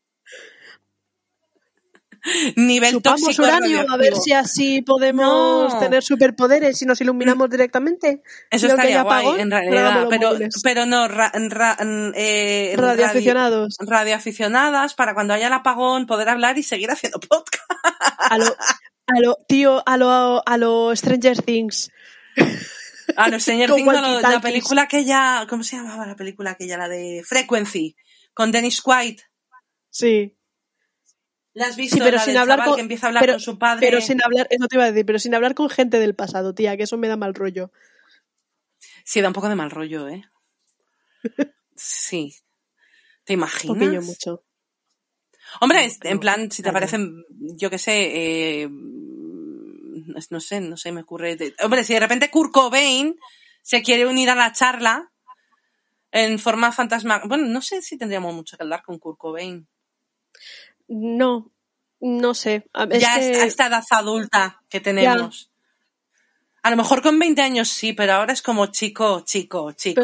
[2.56, 5.78] Nivel Chupamos tóxico uranio a ver si así podemos No.
[5.80, 8.22] tener superpoderes y nos iluminamos directamente.
[8.50, 10.06] Eso estaría guay, apagón, en realidad.
[10.10, 11.76] Pero, pero no, ra- ra-
[12.14, 13.76] eh, radio- radioaficionados.
[13.80, 17.62] radioaficionadas para cuando haya el apagón poder hablar y seguir haciendo podcast.
[18.18, 21.90] A lo, a lo, tío, a lo, a lo Stranger Things.
[23.30, 26.76] No, señor Con Things, lo- la película que ya, ¿cómo se llamaba la película aquella?
[26.76, 27.96] La de Frequency,
[28.34, 29.20] con Dennis Quaid.
[29.90, 30.34] Sí.
[31.58, 31.96] ¿La has visto?
[31.96, 33.58] Sí, pero la sin del hablar chaval con- que empieza a hablar pero- con su
[33.58, 33.86] padre.
[33.86, 36.54] Pero sin hablar, eso te iba a decir, pero sin hablar con gente del pasado,
[36.54, 37.72] tía, que eso me da mal rollo.
[39.04, 40.22] Sí, da un poco de mal rollo, ¿eh?
[41.74, 42.34] Sí.
[43.24, 43.76] ¿Te Un imaginas?
[43.76, 44.44] poquillo mucho.
[45.60, 46.74] Hombre, en plan, si te claro.
[46.74, 51.36] parecen, yo qué sé, eh, no sé, no sé, me ocurre.
[51.62, 53.18] Hombre, si de repente Kurt Cobain
[53.62, 55.10] se quiere unir a la charla
[56.12, 59.66] en forma fantasma, bueno, no sé si tendríamos mucho que hablar con Kurt Cobain.
[60.88, 61.52] No,
[62.00, 62.64] no sé.
[62.90, 65.50] Es ya que- es- a esta edad adulta que tenemos.
[66.62, 70.00] A lo mejor con 20 años sí, pero ahora es como chico, chico, chico.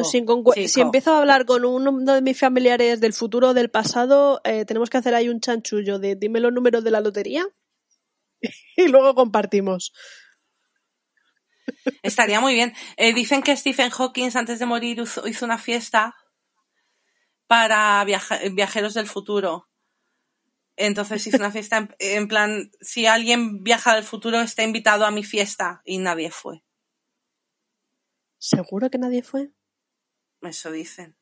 [0.53, 0.69] Pero chico.
[0.73, 4.65] si empiezo a hablar con uno de mis familiares del futuro o del pasado, eh,
[4.65, 7.45] tenemos que hacer ahí un chanchullo de dime los números de la lotería
[8.77, 9.93] y luego compartimos.
[12.03, 12.73] Estaría muy bien.
[12.97, 16.15] Eh, dicen que Stephen Hawking antes de morir hizo hizo una fiesta
[17.47, 19.69] para viaja- viajeros del futuro.
[20.77, 25.11] Entonces hizo una fiesta en, en plan, si alguien viaja del futuro está invitado a
[25.11, 26.65] mi fiesta y nadie fue.
[28.39, 29.53] ¿Seguro que nadie fue?
[30.43, 31.17] Eso dicen.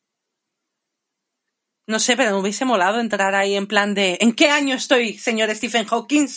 [1.87, 5.19] No sé, pero me hubiese molado entrar ahí en plan de ¿en qué año estoy,
[5.19, 6.29] señor Stephen Hawking?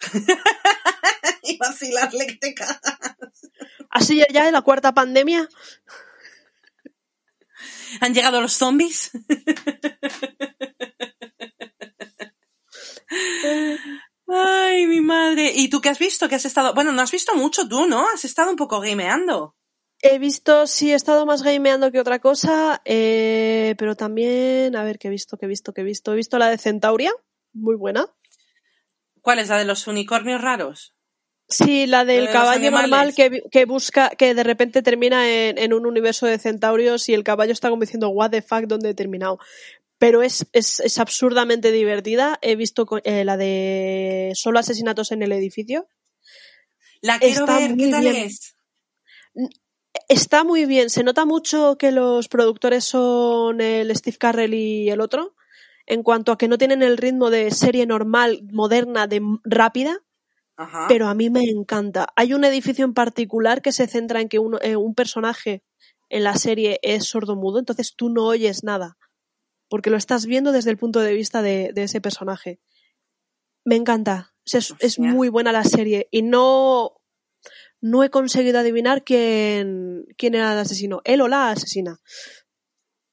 [1.42, 1.58] y
[2.38, 2.80] te cagas.
[3.90, 5.48] ¿Así ya, ya en la cuarta pandemia?
[8.00, 9.10] ¿Han llegado los zombies?
[14.28, 15.52] Ay, mi madre.
[15.54, 16.28] ¿Y tú qué has visto?
[16.28, 16.74] ¿Qué has estado?
[16.74, 18.06] Bueno, no has visto mucho tú, ¿no?
[18.12, 19.56] Has estado un poco gameando.
[20.00, 24.98] He visto, sí, he estado más gameando que otra cosa, eh, pero también, a ver,
[24.98, 26.12] ¿qué he visto, qué he visto, qué he visto?
[26.12, 27.12] He visto la de Centauria,
[27.52, 28.06] muy buena.
[29.22, 30.94] ¿Cuál es la de los unicornios raros?
[31.48, 35.86] Sí, la del de caballo normal que busca, que de repente termina en, en un
[35.86, 39.38] universo de centaurios y el caballo está como diciendo, what the fuck, ¿dónde he terminado?
[39.98, 42.38] Pero es, es, es absurdamente divertida.
[42.42, 45.88] He visto eh, la de solo asesinatos en el edificio.
[47.00, 48.16] La quiero Está ver, ¿qué muy tal bien.
[48.16, 48.54] es?
[50.08, 50.90] Está muy bien.
[50.90, 55.34] Se nota mucho que los productores son el Steve Carrell y el otro.
[55.86, 59.98] En cuanto a que no tienen el ritmo de serie normal, moderna, de rápida,
[60.56, 60.84] Ajá.
[60.86, 62.08] pero a mí me encanta.
[62.14, 65.62] Hay un edificio en particular que se centra en que uno- eh, un personaje
[66.10, 68.98] en la serie es sordomudo, entonces tú no oyes nada,
[69.68, 72.60] porque lo estás viendo desde el punto de vista de, de ese personaje.
[73.64, 74.34] Me encanta.
[74.52, 76.96] Es, muy buena la serie y no,
[77.80, 82.00] no he conseguido adivinar quién, quién era el asesino, él o la asesina.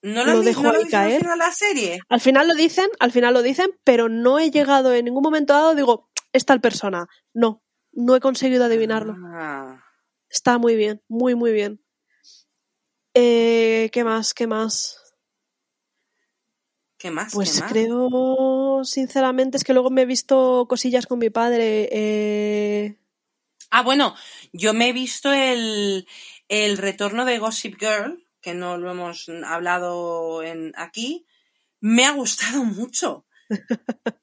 [0.02, 1.22] ¿No lo, lo dejo no lo dicen al caer.
[1.22, 2.00] final la serie?
[2.10, 5.54] Al final lo dicen, al final lo dicen, pero no he llegado en ningún momento
[5.54, 7.08] dado, digo, es tal persona.
[7.34, 9.16] No, no he conseguido adivinarlo.
[9.34, 9.84] Ah.
[10.30, 11.84] Está muy bien, muy, muy bien.
[13.14, 14.34] Eh, ¿Qué más?
[14.34, 15.05] ¿Qué más?
[17.06, 17.34] ¿Qué más?
[17.34, 17.72] Pues ¿Qué más?
[17.72, 21.88] creo, sinceramente, es que luego me he visto cosillas con mi padre.
[21.92, 22.98] Eh...
[23.70, 24.16] Ah, bueno,
[24.54, 26.08] yo me he visto el,
[26.50, 31.28] el retorno de Gossip Girl, que no lo hemos hablado en, aquí.
[31.80, 33.28] Me ha gustado mucho.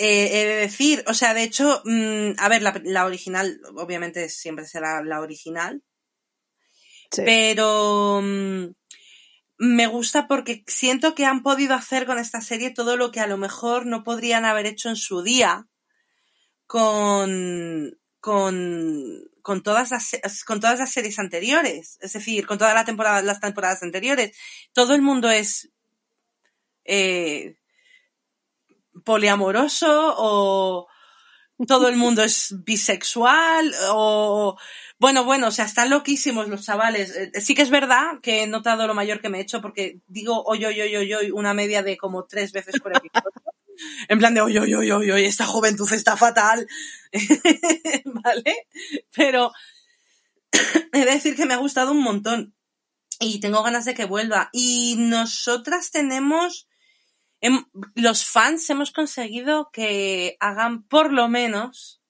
[0.00, 4.28] Eh, he de decir, o sea, de hecho, mm, a ver, la, la original, obviamente
[4.28, 5.82] siempre será la original,
[7.10, 7.22] sí.
[7.24, 8.66] pero mm,
[9.58, 13.26] me gusta porque siento que han podido hacer con esta serie todo lo que a
[13.26, 15.66] lo mejor no podrían haber hecho en su día
[16.66, 23.40] con con, con todas las con todas las series anteriores, es decir, con todas las
[23.40, 24.36] temporadas anteriores.
[24.72, 25.70] Todo el mundo es
[26.84, 27.56] eh,
[29.04, 30.88] poliamoroso o
[31.66, 34.56] todo el mundo es bisexual o
[34.98, 37.14] bueno, bueno, o sea, están loquísimos los chavales.
[37.16, 40.00] Eh, Sí que es verdad que he notado lo mayor que me he hecho porque
[40.06, 43.22] digo oy, oy, oy, oy, oy, una media de como tres veces por episodio.
[44.08, 46.66] En plan de oy, oy, oy, oy, oy, esta juventud está fatal.
[48.04, 48.66] ¿Vale?
[49.14, 49.52] Pero
[50.92, 52.54] he de decir que me ha gustado un montón
[53.20, 54.48] y tengo ganas de que vuelva.
[54.52, 56.68] Y nosotras tenemos,
[57.40, 62.00] hem- los fans hemos conseguido que hagan por lo menos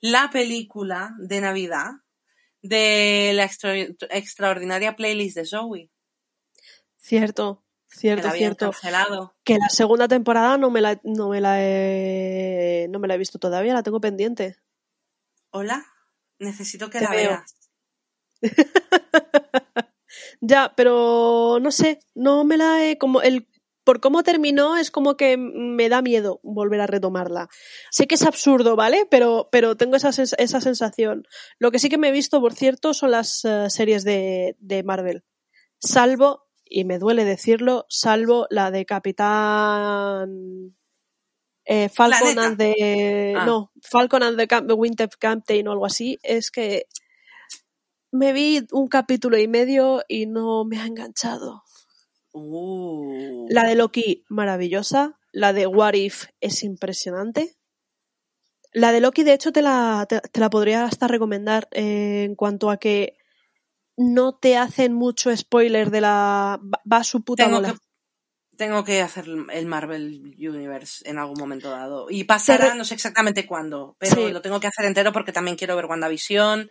[0.00, 1.90] la película de Navidad
[2.62, 3.74] de la extra-
[4.10, 5.90] extraordinaria playlist de Zoe.
[6.96, 8.70] Cierto, Cierto, cierto.
[8.70, 9.36] cancelado.
[9.44, 13.18] Que la segunda temporada no me la, no me la he, no me la he
[13.18, 14.56] visto todavía, la tengo pendiente.
[15.50, 15.86] Hola,
[16.38, 17.30] necesito que Te la veo.
[17.30, 17.54] veas.
[20.40, 23.48] Ya, pero no sé, no me la he como el
[23.88, 27.48] por cómo terminó es como que me da miedo volver a retomarla.
[27.90, 29.06] Sé que es absurdo, ¿vale?
[29.10, 31.24] Pero, pero tengo esa, sens- esa sensación.
[31.58, 34.82] Lo que sí que me he visto, por cierto, son las eh, series de, de
[34.82, 35.24] Marvel.
[35.78, 40.76] Salvo, y me duele decirlo, salvo la de Capitán
[41.64, 43.46] eh, Falcon and the Ah.
[43.46, 46.84] no, Falcon and the Cap- Winter Captain o algo así, es que
[48.10, 51.62] me vi un capítulo y medio y no me ha enganchado.
[52.32, 53.46] Uh.
[53.50, 55.18] La de Loki, maravillosa.
[55.32, 57.56] La de What If es impresionante.
[58.72, 62.34] La de Loki, de hecho, te la, te, te la podría hasta recomendar eh, en
[62.34, 63.16] cuanto a que
[63.96, 66.60] no te hacen mucho spoiler de la...
[66.62, 67.72] Va va a su puta tengo bola.
[67.72, 67.78] que
[68.56, 72.06] tengo que hacer el Marvel Universe en algún momento dado.
[72.10, 74.32] Y pasará, re- no sé exactamente cuándo, pero Sí.
[74.32, 76.68] lo tengo que hacer entero porque también quiero ver WandaVision.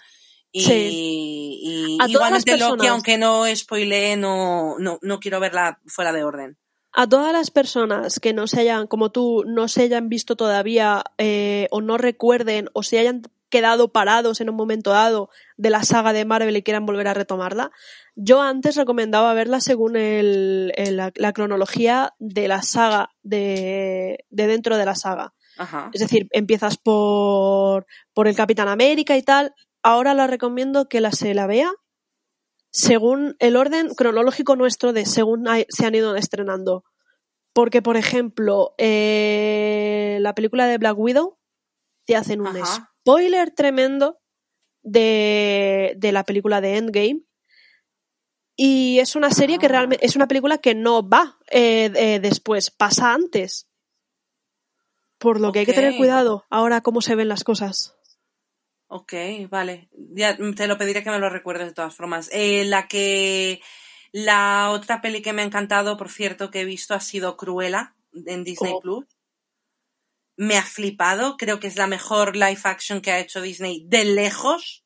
[0.51, 1.59] Y, Sí.
[1.61, 2.87] y A todas las igualmente Loki, personas.
[2.91, 6.57] aunque no spoilee, no, no, no quiero verla fuera de orden.
[6.93, 11.03] A todas las personas que no se hayan, como tú, no se hayan visto todavía
[11.17, 15.83] eh, o no recuerden o se hayan quedado parados en un momento dado de la
[15.83, 17.71] saga de Marvel y quieran volver a retomarla,
[18.15, 24.47] yo antes recomendaba verla según el, el- la, la cronología de la saga, de, de
[24.47, 25.33] dentro de la saga.
[25.57, 25.89] Ajá.
[25.93, 29.53] Es decir, empiezas por, por el Capitán América y tal.
[29.83, 31.71] Ahora la recomiendo que la se la vea
[32.69, 36.83] según el orden cronológico nuestro de según hay- se han ido estrenando.
[37.53, 41.37] Porque, por ejemplo, eh, la película de Black Widow
[42.05, 42.91] te hacen un Ajá.
[43.01, 44.19] spoiler tremendo
[44.83, 47.23] de, de la película de Endgame.
[48.55, 49.69] Y es una serie que Ah.
[49.69, 53.67] realmente es una película que no va eh, eh, después, pasa antes.
[55.17, 57.96] Por lo que hay que tener cuidado ahora cómo se ven las cosas.
[58.89, 59.13] Ok,
[59.49, 59.89] vale.
[59.93, 62.29] Ya te lo pediré que me lo recuerdes de todas formas.
[62.31, 63.61] Eh, la que.
[64.13, 67.93] La otra peli que me ha encantado, por cierto, que he visto ha sido Cruella
[68.25, 68.79] en Disney Oh.
[68.79, 69.05] Plus.
[70.37, 71.35] Me ha flipado.
[71.37, 74.85] Creo que es la mejor live action que ha hecho Disney de lejos.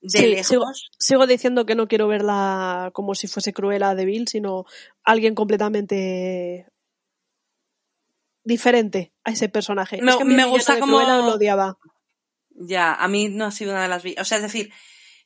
[0.00, 0.46] De Sí, lejos.
[0.46, 0.64] sigo,
[0.98, 4.64] sigo diciendo que no quiero verla como si fuese Cruella de Vil, sino
[5.02, 6.66] alguien completamente
[8.44, 10.00] diferente a ese personaje.
[10.02, 11.78] Me- es que me gusta como- lo odiaba.
[12.66, 14.02] Ya, a mí no ha sido una de las...
[14.04, 14.72] O sea, es decir,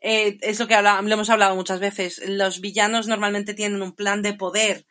[0.00, 2.20] eh, es lo que habla- lo hemos hablado muchas veces.
[2.26, 4.86] Los villanos normalmente tienen un plan de poder,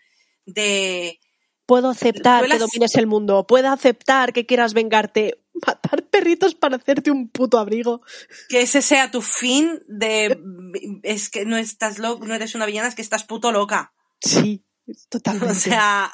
[0.46, 1.20] de...
[1.66, 6.76] Puedo aceptar que es- domines el mundo, puedo aceptar que quieras vengarte, matar perritos para
[6.78, 8.02] hacerte un puto abrigo.
[8.50, 10.38] que ese sea tu fin de
[11.04, 13.94] es que no estás lo, no eres una villana, es que estás puto loca.
[14.22, 14.64] Sí,
[15.10, 15.50] totalmente.
[15.52, 16.12] O sea,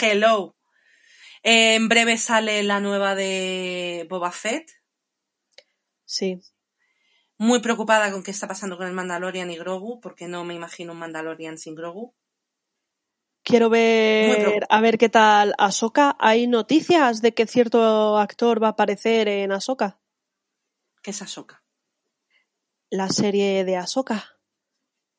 [0.00, 0.56] hello.
[1.42, 4.70] Eh, en breve sale la nueva de Boba Fett.
[6.08, 6.40] Sí.
[7.36, 10.92] Muy preocupada con qué está pasando con el Mandalorian y Grogu, porque no me imagino
[10.92, 12.14] un Mandalorian sin Grogu.
[13.44, 16.16] Quiero ver a ver qué tal Ahsoka.
[16.18, 20.00] ¿Hay noticias de que cierto actor va a aparecer en Ahsoka?
[21.02, 21.62] ¿Qué es Ahsoka?
[22.90, 24.36] La serie de Ahsoka.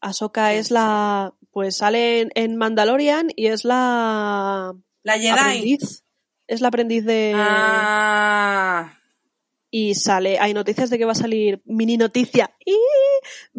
[0.02, 1.34] Ahsoka ¿Qué es es la...
[1.52, 5.30] Pues sale en, en Mandalorian y es la La Jedi.
[5.30, 6.04] aprendiz.
[6.48, 7.34] Es la aprendiz de...
[7.36, 8.99] Ah,
[9.72, 10.40] Y sale...
[10.40, 11.62] Hay noticias de que va a salir...
[11.66, 12.56] Mini noticia.
[12.66, 12.76] ¡Y!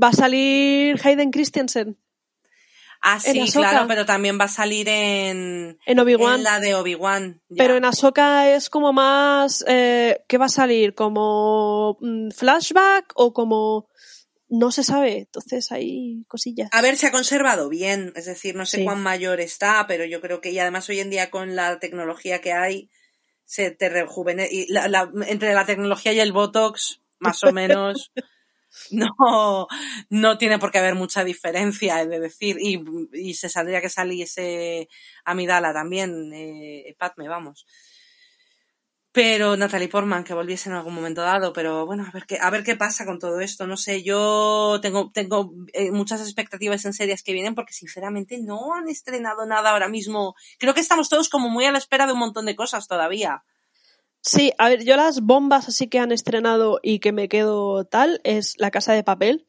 [0.01, 1.97] Va a salir Hayden Christensen
[3.03, 6.37] ah, sí, claro, pero también va a salir en, en Obi-Wan.
[6.37, 7.41] en la de Obi-Wan.
[7.49, 7.57] ya.
[7.57, 9.65] Pero en Ahsoka es como más...
[9.67, 10.95] Eh, ¿Qué va a salir?
[10.95, 13.89] ¿Como mm, flashback o como...?
[14.53, 15.19] No se sabe.
[15.19, 16.69] Entonces hay cosillas.
[16.73, 18.85] A ver, se ha conservado bien, es decir, no sé Sí.
[18.85, 22.41] cuán mayor está, pero yo creo que, y además hoy en día con la tecnología
[22.41, 22.91] que hay,
[23.51, 28.13] se te rejuvenece, y la- la- entre la tecnología y el Botox, más o menos,
[28.93, 29.67] no,
[30.09, 32.81] no tiene por qué haber mucha diferencia, he de decir, y,
[33.13, 34.89] y se saldría que saliese
[35.25, 37.67] Amidala también, eh, Padme, vamos.
[39.13, 42.49] Pero Natalie Portman, que volviese en algún momento dado, pero bueno, a ver qué, a
[42.49, 43.67] ver qué pasa con todo esto.
[43.67, 48.73] No sé, yo tengo, tengo eh, muchas expectativas en series que vienen porque sinceramente no
[48.75, 50.37] han estrenado nada ahora mismo.
[50.61, 53.43] Creo que estamos todos como muy a la espera de un montón de cosas todavía.
[54.21, 58.21] Sí, a ver, yo las bombas así que han estrenado y que me quedo tal
[58.23, 59.49] es La Casa de Papel.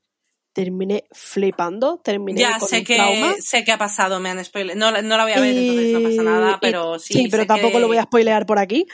[0.53, 3.36] Terminé flipando, terminé Ya con sé un que, trauma.
[3.39, 4.78] sé que ha pasado, me han spoileado.
[4.80, 7.28] No, la- no la voy a ver, Y- entonces no pasa nada, pero sí.
[7.32, 8.86] pero sé tampoco que lo voy a spoilear por aquí.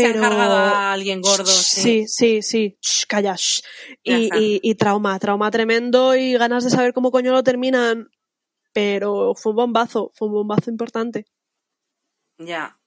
[0.00, 0.24] Se Pero...
[0.24, 1.80] han cargado a alguien gordo, sí.
[1.80, 2.78] Sí, sí, sí.
[2.80, 3.34] Shh, calla.
[3.36, 3.62] shh.
[4.02, 8.08] Y, y- y trauma, trauma tremendo y ganas de saber cómo coño lo terminan.
[8.72, 11.24] pero fue un bombazo, fue un bombazo importante.
[12.38, 12.78] Ya,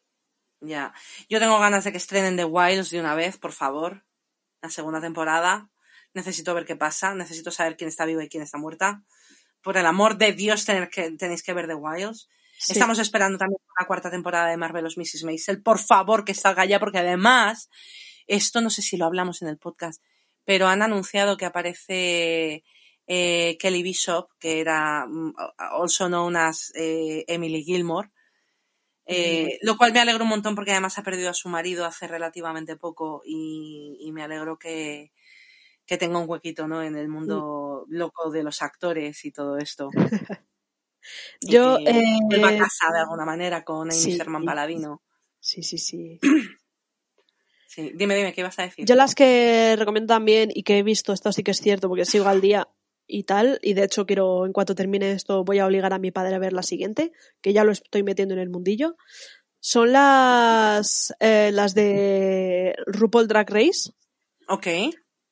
[0.61, 0.93] ya.
[1.29, 4.05] Yo tengo ganas de que estrenen The Wilds de una vez, por favor.
[4.61, 5.69] La segunda temporada.
[6.13, 7.15] Necesito ver qué pasa.
[7.15, 9.03] Necesito saber quién está viva y quién está muerta.
[9.61, 12.29] Por el amor de Dios, tener que, tenéis que ver The Wilds.
[12.59, 12.73] Sí.
[12.73, 15.23] Estamos esperando también la cuarta temporada de Marvelous Mrs.
[15.23, 15.63] Maisel.
[15.63, 17.69] Por favor, que salga ya, porque además,
[18.27, 20.03] esto no sé si lo hablamos en el podcast,
[20.43, 22.65] pero han anunciado que aparece
[23.07, 28.09] eh, Kelly Bishop, que era mm, also known as eh, Emily Gilmore.
[29.05, 32.07] Eh, lo cual me alegro un montón porque además ha perdido a su marido hace
[32.07, 35.13] relativamente poco y, y me alegro que,
[35.85, 36.83] que tenga un huequito ¿no?
[36.83, 39.89] en el mundo loco de los actores y todo esto.
[41.41, 44.17] Yo, que vuelva a eh, casa de alguna manera con Amy sí.
[44.17, 45.01] Sherman Paladino.
[45.39, 46.19] sí, sí, sí.
[47.71, 47.91] Sí.
[47.93, 48.83] Dime, dime, ¿qué ibas a decir?
[48.83, 52.03] Yo las que recomiendo también y que he visto, esto sí que es cierto porque
[52.03, 52.67] sigo al día
[53.05, 56.09] y tal, y de hecho quiero, en cuanto termine esto, voy a obligar a mi
[56.09, 58.97] padre a ver la siguiente, que ya lo estoy metiendo en el mundillo,
[59.59, 63.91] son las, eh, las de RuPaul Drag Race.
[64.47, 64.67] Ok.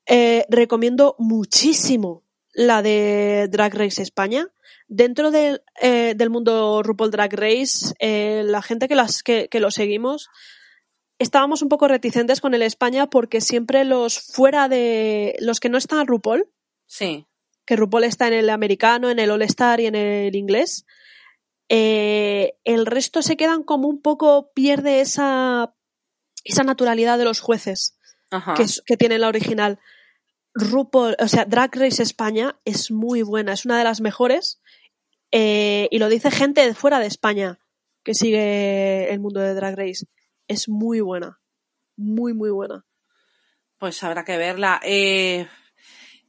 [0.06, 4.48] Eh, recomiendo muchísimo la de Drag Race España.
[4.90, 9.60] Dentro del, eh, del mundo RuPaul Drag Race, eh, la gente que, las, que, que
[9.60, 10.30] lo seguimos,
[11.20, 15.78] estábamos un poco reticentes con el España porque siempre los fuera de los que no
[15.78, 16.48] están a RuPaul,
[16.86, 17.26] Sí.
[17.66, 20.86] que RuPaul está en el americano, en el All Star y en el inglés,
[21.70, 25.74] eh, el resto se quedan como un poco, pierde esa,
[26.46, 27.98] esa naturalidad de los jueces
[28.32, 28.54] Ajá.
[28.54, 29.80] que, que tiene la original.
[30.54, 34.62] RuPaul, o sea, Drag Race España es muy buena, es una de las mejores
[35.32, 37.60] eh, y lo dice gente de fuera de España
[38.04, 40.06] que sigue el mundo de Drag Race.
[40.48, 41.40] Es muy buena,
[41.98, 42.86] muy, muy buena.
[43.78, 44.80] Pues habrá que verla.
[44.84, 45.46] Eh,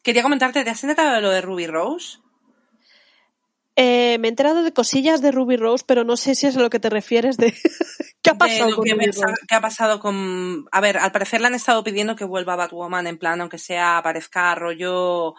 [0.03, 2.19] quería comentarte, ¿te has enterado de lo de Ruby Rose?
[3.77, 6.61] Eh, me he enterado de cosillas de Ruby Rose, pero no sé si es a
[6.61, 7.55] lo que te refieres de
[8.23, 9.23] qué ha pasado con que, Ruby Rose.
[9.49, 10.67] ha pasado con...
[10.73, 13.99] A ver, al parecer le han estado pidiendo que vuelva Batwoman en plan, aunque sea,
[13.99, 15.37] aparezca rollo...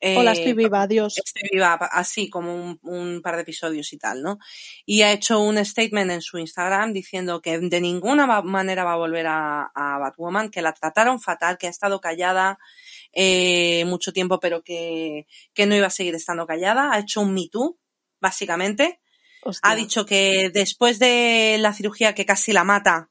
[0.00, 1.18] eh, Hola, estoy viva, adiós.
[1.18, 4.38] Estoy viva, así como un, un par de episodios y tal, ¿no?
[4.86, 8.96] Y ha hecho un statement en su Instagram diciendo que de ninguna manera va a
[8.96, 12.58] volver a, a Batwoman, que la trataron fatal, que ha estado callada
[13.12, 16.92] eh, mucho tiempo, pero que, que no iba a seguir estando callada.
[16.92, 17.78] Ha hecho un Me Too,
[18.20, 19.00] básicamente.
[19.42, 19.70] Hostia.
[19.70, 23.10] Ha dicho que después de la cirugía que casi la mata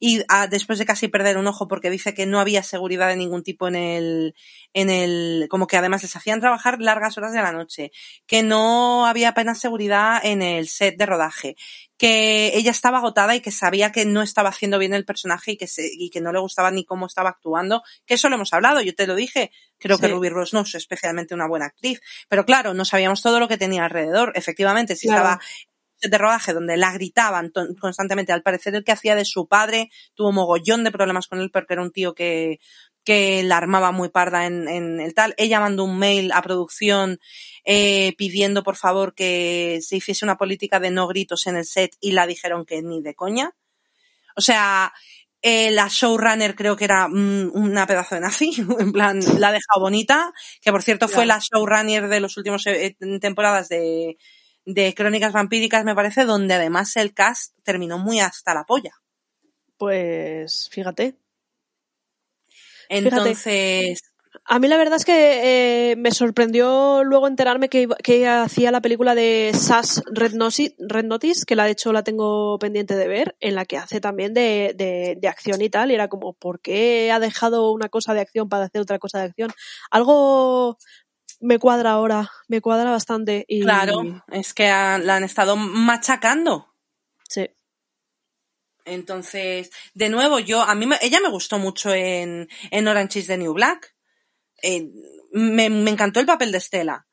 [0.00, 3.42] y después de casi perder un ojo porque dice que no había seguridad de ningún
[3.42, 4.34] tipo en el,
[4.72, 7.90] en el, como que además les hacían trabajar largas horas de la noche,
[8.26, 11.56] que no había apenas seguridad en el set de rodaje,
[11.96, 15.56] que ella estaba agotada y que sabía que no estaba haciendo bien el personaje y
[15.56, 18.52] que, se, y que no le gustaba ni cómo estaba actuando, que eso lo hemos
[18.52, 20.06] hablado, yo te lo dije, creo que.
[20.06, 23.58] Ruby Rose no es especialmente una buena actriz, pero claro, no sabíamos todo lo que
[23.58, 25.22] tenía alrededor, efectivamente, si Claro.
[25.22, 25.40] estaba
[26.00, 28.32] de rodaje donde la gritaban constantemente.
[28.32, 31.74] Al parecer el que hacía de su padre tuvo mogollón de problemas con él porque
[31.74, 32.60] era un tío que,
[33.04, 35.34] que la armaba muy parda en, en el tal.
[35.38, 37.18] Ella mandó un mail a producción
[37.64, 41.96] eh, pidiendo por favor que se hiciese una política de no gritos en el set
[42.00, 43.52] y la dijeron que ni de coña.
[44.36, 44.92] O sea,
[45.40, 49.52] eh, la showrunner creo que era mm, una pedazo de nazi, en plan, la ha
[49.52, 54.18] dejado bonita, que por cierto fue la showrunner de los últimos eh, temporadas de,
[54.70, 58.92] de Crónicas Vampíricas, me parece, donde además el cast terminó muy hasta la polla.
[59.78, 61.14] Pues fíjate.
[62.88, 64.00] Entonces,
[64.44, 68.80] A mí la verdad es que eh, me sorprendió luego enterarme que, que hacía la
[68.80, 73.54] película de Sass Red Notice, que la de hecho la tengo pendiente de ver, en
[73.54, 77.10] la que hace también de, de- de acción y tal, y era como, ¿por qué
[77.12, 79.50] ha dejado una cosa de acción para hacer otra cosa de acción?
[79.90, 80.78] Algo
[81.40, 83.44] me cuadra ahora, me cuadra bastante.
[83.48, 86.74] Y, claro, es que han- la han estado machacando.
[87.28, 87.46] Sí,
[88.84, 93.26] Entonces, de nuevo, yo, a mí, me- ella me gustó mucho en, en Orange is
[93.26, 93.94] the New Black.
[94.62, 94.90] Eh,
[95.32, 97.06] me, me encantó el papel de Estela.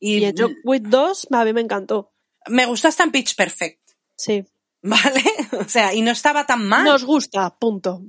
[0.00, 2.12] Y, y en Job with 2 a mí me encantó.
[2.48, 3.80] me gustó hasta en Pitch Perfect.
[4.16, 4.44] Sí,
[4.82, 5.22] ¿Vale?
[5.60, 6.84] O sea, y no estaba tan mal.
[6.84, 8.02] nos gusta, punto.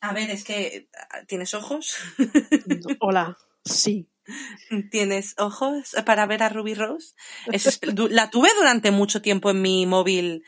[0.00, 0.88] A ver, es que,
[1.26, 1.96] ¿tienes ojos?
[3.00, 4.08] Hola, sí.
[4.90, 7.14] ¿Tienes ojos para ver a Ruby Rose?
[7.52, 10.44] Es- la tuve durante mucho tiempo en mi móvil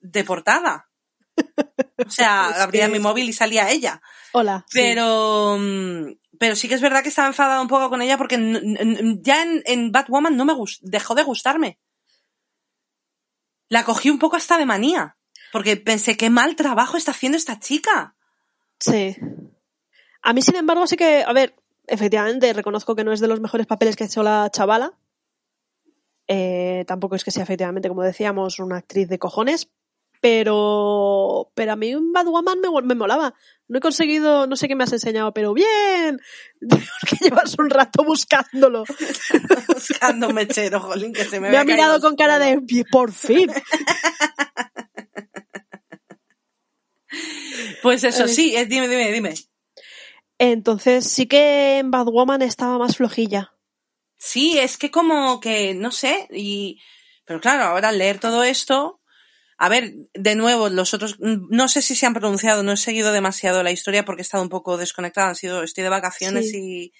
[0.00, 0.88] de portada.
[2.06, 4.02] O sea, Es abría mi móvil y salía ella.
[4.32, 4.64] Hola.
[4.68, 4.78] sí.
[4.80, 8.36] Pero, mm, pero sí que es verdad que estaba enfadada un poco con ella porque
[9.22, 11.78] ya en, en Batwoman no me dejó de gustarme.
[13.68, 15.16] La cogí un poco hasta de manía.
[15.52, 18.16] Porque pensé, qué mal trabajo está haciendo esta chica.
[18.80, 19.16] Sí.
[20.22, 21.54] A mí, sin embargo, sí que, a ver,
[21.86, 24.92] efectivamente, reconozco que no es de los mejores papeles que ha hecho la chavala,
[26.28, 29.68] Eh, tampoco es que sea efectivamente, como decíamos, una actriz de cojones,
[30.20, 33.34] pero, pero a mí un Batwoman me, me molaba.
[33.66, 36.20] No he conseguido, no sé qué me has enseñado, pero bien,
[36.70, 38.84] porque llevas un rato buscándolo.
[39.68, 43.50] Buscando un mechero, jolín, que se me, Me ha mirado con cara de, por fin.
[47.82, 48.28] Pues eso, Ay.
[48.28, 49.34] sí, eh, dime, dime, dime.
[50.44, 53.52] Entonces sí que en Batwoman estaba más flojilla.
[54.16, 56.80] Sí, es que como que, no sé, y...
[57.24, 59.00] Pero claro, ahora al leer todo esto...
[59.56, 61.14] A ver, de nuevo, los otros...
[61.20, 64.42] No sé si se han pronunciado, no he seguido demasiado la historia porque he estado
[64.42, 66.92] un poco desconectada, han sido, estoy de vacaciones y...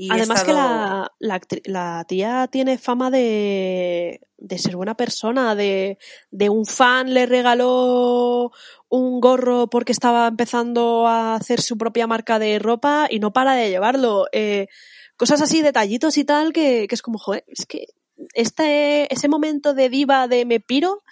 [0.00, 5.98] y Además que la, la, la tía tiene fama de, de ser buena persona, de,
[6.30, 8.52] de un fan le regaló
[8.88, 13.54] un gorro porque estaba empezando a hacer su propia marca de ropa y no para
[13.54, 14.26] de llevarlo.
[14.30, 14.68] Eh,
[15.16, 17.88] cosas así, detallitos y tal, que, que es como, joder, es que
[18.34, 21.02] este, ese momento de diva de me piro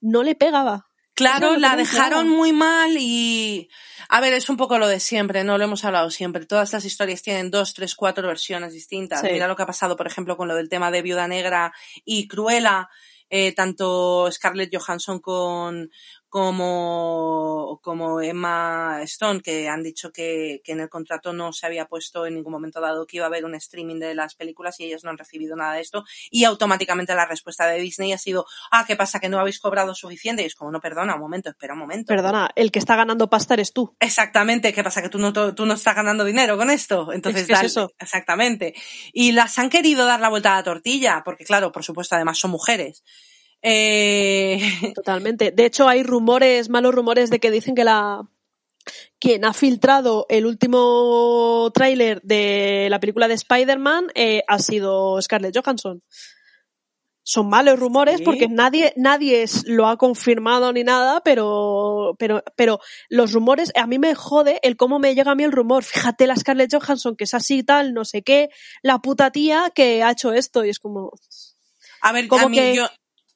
[0.00, 0.86] no le pegaba.
[1.16, 3.68] Claro, la dejaron muy mal y...
[4.08, 6.46] A ver, es un poco lo de siempre, no lo hemos hablado siempre.
[6.46, 9.22] Todas las historias tienen dos, tres, cuatro versiones distintas.
[9.22, 9.28] Sí.
[9.32, 11.72] Mira lo que ha pasado, por ejemplo, con lo del tema de Viuda Negra
[12.04, 12.88] y Cruella.
[13.28, 15.90] eh, tanto Scarlett Johansson con,
[16.28, 21.86] como, como Emma Stone, que han dicho que, que en el contrato no se había
[21.86, 24.84] puesto en ningún momento dado que iba a haber un streaming de las películas y
[24.84, 26.04] ellos no han recibido nada de esto.
[26.30, 29.20] Y automáticamente la respuesta de Disney ha sido, ah, ¿qué pasa?
[29.20, 30.42] Que no habéis cobrado suficiente.
[30.42, 32.08] Y es como, no, perdona, un momento, espera un momento.
[32.08, 33.96] Perdona, el que está ganando pasta eres tú.
[34.00, 35.02] Exactamente, ¿qué pasa?
[35.02, 37.12] Que tú no, tú no estás ganando dinero con esto.
[37.12, 37.92] Entonces, Es que es dale- eso.
[37.98, 38.74] exactamente.
[39.12, 42.38] Y las han querido dar la vuelta a la tortilla, porque claro, por supuesto, además
[42.38, 43.04] son mujeres.
[43.62, 44.58] Eh,
[44.94, 45.50] Totalmente.
[45.50, 48.28] De hecho, hay rumores, malos rumores de que dicen que la
[49.18, 55.56] quien ha filtrado el último tráiler de la película de Spider-Man eh, ha sido Scarlett
[55.56, 56.02] Johansson.
[57.24, 58.24] Son malos rumores Sí.
[58.24, 62.78] porque nadie, nadie lo ha confirmado ni nada, pero, pero, pero
[63.08, 65.82] los rumores, a mí me jode el cómo me llega a mí el rumor.
[65.82, 68.50] Fíjate la Scarlett Johansson, que es así y tal, no sé qué,
[68.82, 71.10] la puta tía que ha hecho esto, y es como,
[72.00, 72.88] a ver, Como a mí, que yo, yo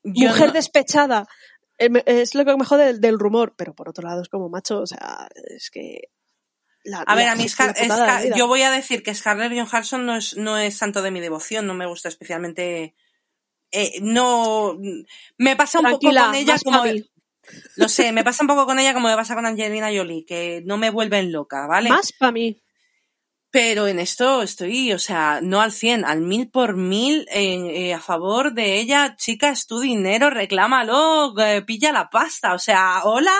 [0.04, 1.28] mujer no- despechada.
[1.78, 4.48] Eh, Es lo que me jode del, del rumor, pero por otro lado es como
[4.48, 6.08] macho, o sea, es que.
[6.84, 7.44] la- A ver, a mí
[8.36, 11.66] yo voy a decir que Scarlett Johansson no es, no es santo de mi devoción,
[11.66, 12.94] no me gusta especialmente.
[13.72, 14.78] eh, no.
[15.38, 16.82] Me pasa un Tranquila, poco con ella como.
[17.76, 20.62] Lo sé, me pasa un poco con ella como me pasa con Angelina Jolie, que
[20.66, 21.88] no me vuelven loca, ¿vale?
[21.88, 22.60] Más para mí.
[23.52, 27.94] Pero en esto estoy, o sea, no al 100, al mil por mil eh, eh,
[27.94, 29.16] a favor de ella.
[29.16, 32.54] Chica, es tu dinero, reclámalo, eh, pilla la pasta.
[32.54, 33.34] O sea, hola.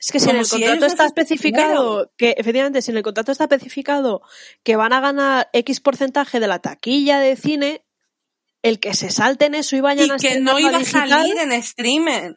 [0.00, 3.30] Es que si en el si contrato está especificado, que efectivamente, si en el contrato
[3.32, 4.22] está especificado
[4.64, 7.84] que van a ganar X porcentaje de la taquilla de cine,
[8.62, 11.38] el que se salten eso y vayan Y a que no iba a digital, salir
[11.38, 12.32] en streaming.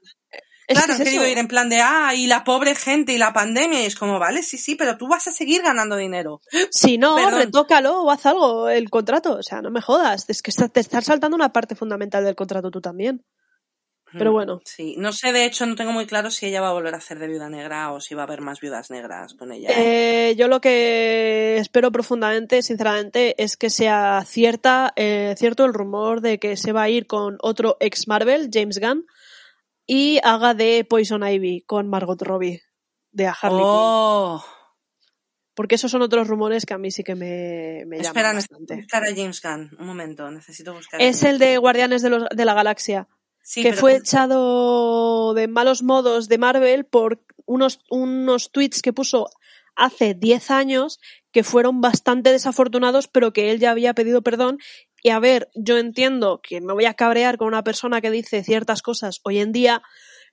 [0.68, 3.34] Es claro, que es ir en plan de, ah, y la pobre gente y la
[3.34, 3.82] pandemia.
[3.82, 6.42] Y es como, vale, sí, sí, pero tú vas a seguir ganando dinero.
[6.72, 7.40] Si no, Perdón.
[7.40, 9.38] retócalo o haz algo el contrato.
[9.38, 10.26] O sea, no me jodas.
[10.30, 13.24] Es que te estás saltando una parte fundamental del contrato tú también.
[14.18, 14.62] Pero Mm, bueno.
[14.64, 16.98] Sí, no sé, de hecho, no tengo muy claro si ella va a volver a
[16.98, 19.70] hacer de viuda negra o si va a haber más viudas negras con ella.
[19.70, 20.30] ¿eh?
[20.30, 26.22] Eh, yo lo que espero profundamente, sinceramente, es que sea cierta, eh, cierto el rumor
[26.22, 29.06] de que se va a ir con otro ex Marvel, James Gunn,
[29.86, 32.62] y haga de Poison Ivy con Margot Robbie,
[33.12, 34.44] de a Harley oh,
[35.54, 38.76] Porque esos son otros rumores que a mí sí que me, me espera, llaman bastante.
[38.78, 39.72] buscar a James Gunn.
[39.80, 41.00] Un momento, necesito buscar.
[41.02, 43.08] a Es el de Guardianes de, los- de la Galaxia.
[43.44, 48.94] Sí, que fue ¿cómo- echado de malos modos de Marvel por unos, unos tweets que
[48.94, 49.30] puso
[49.76, 51.00] hace 10 años
[51.32, 54.60] que fueron bastante desafortunados, pero que él ya había pedido perdón.
[55.04, 58.42] Y a ver, yo entiendo que me voy a cabrear con una persona que dice
[58.44, 59.84] ciertas cosas hoy en día,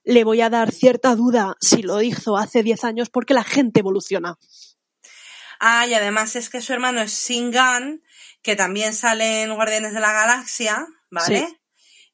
[0.03, 3.81] le voy a dar cierta duda si lo hizo hace 10 años porque la gente
[3.81, 4.39] evoluciona.
[5.59, 8.01] Ah, y además es que su hermano es Sin Gunn,
[8.41, 11.47] que también sale en Guardianes de la Galaxia, ¿vale?
[11.47, 11.57] Sí.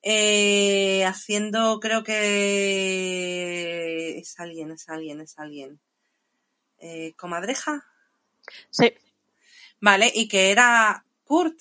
[0.02, 5.80] Eh, haciendo, creo que es alguien, es alguien, es alguien.
[6.80, 7.86] Eh, comadreja,
[8.70, 8.94] Sí,
[9.80, 10.12] ¿vale?
[10.14, 11.58] Y que era Kurt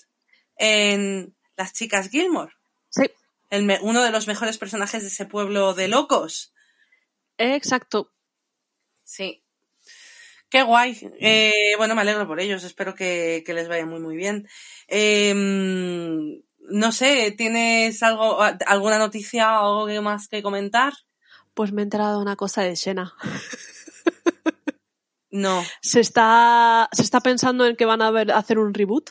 [0.57, 2.53] en Las chicas Gilmore,
[2.89, 3.11] sí,
[3.51, 6.53] el uno de los mejores personajes de ese pueblo de locos.
[7.39, 8.13] exacto.
[9.05, 9.43] Sí.
[10.49, 10.99] Qué guay.
[11.21, 12.65] Eh, bueno, me alegro por ellos.
[12.65, 14.49] Espero que, que les vaya muy, muy bien.
[14.89, 15.35] Eh,
[16.69, 20.93] no sé, ¿tienes algo, alguna noticia o algo más que comentar?
[21.55, 23.15] Pues me he enterado de una cosa de Shena.
[25.31, 25.63] No.
[25.81, 29.11] se está, se está pensando en que van a ver, hacer un reboot.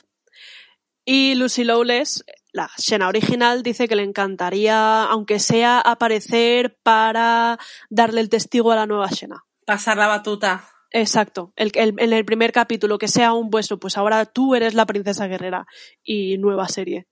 [1.06, 8.22] Y Lucy Lawless, la Xena original dice que le encantaría, aunque sea aparecer para darle
[8.22, 9.46] el testigo a la nueva Xena.
[9.66, 10.68] Pasar la batuta.
[10.92, 11.54] Exacto.
[11.56, 14.86] El, el- en el primer capítulo, que sea un vuestro, pues ahora tú eres la
[14.86, 15.68] princesa guerrera
[16.04, 17.08] y nueva serie.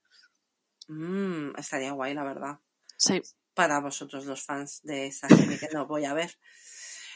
[0.88, 2.60] Mm, estaría guay, la verdad.
[2.98, 3.22] Sí.
[3.54, 6.32] Para vosotros los fans de esa serie que no voy a ver.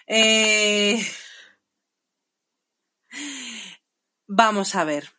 [0.06, 1.00] Eh,
[4.28, 5.10] Vamos a ver.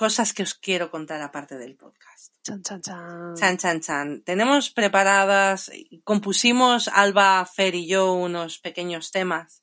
[0.00, 2.32] Cosas que os quiero contar aparte del podcast.
[2.42, 3.34] Chan, chan, chan.
[3.36, 4.22] Chan, chan, chan.
[4.22, 5.70] Tenemos preparadas,
[6.04, 9.62] compusimos Alba, Fer y yo unos pequeños temas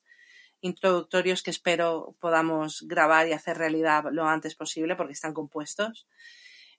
[0.62, 6.08] introductorios que espero podamos grabar y hacer realidad lo antes posible porque están compuestos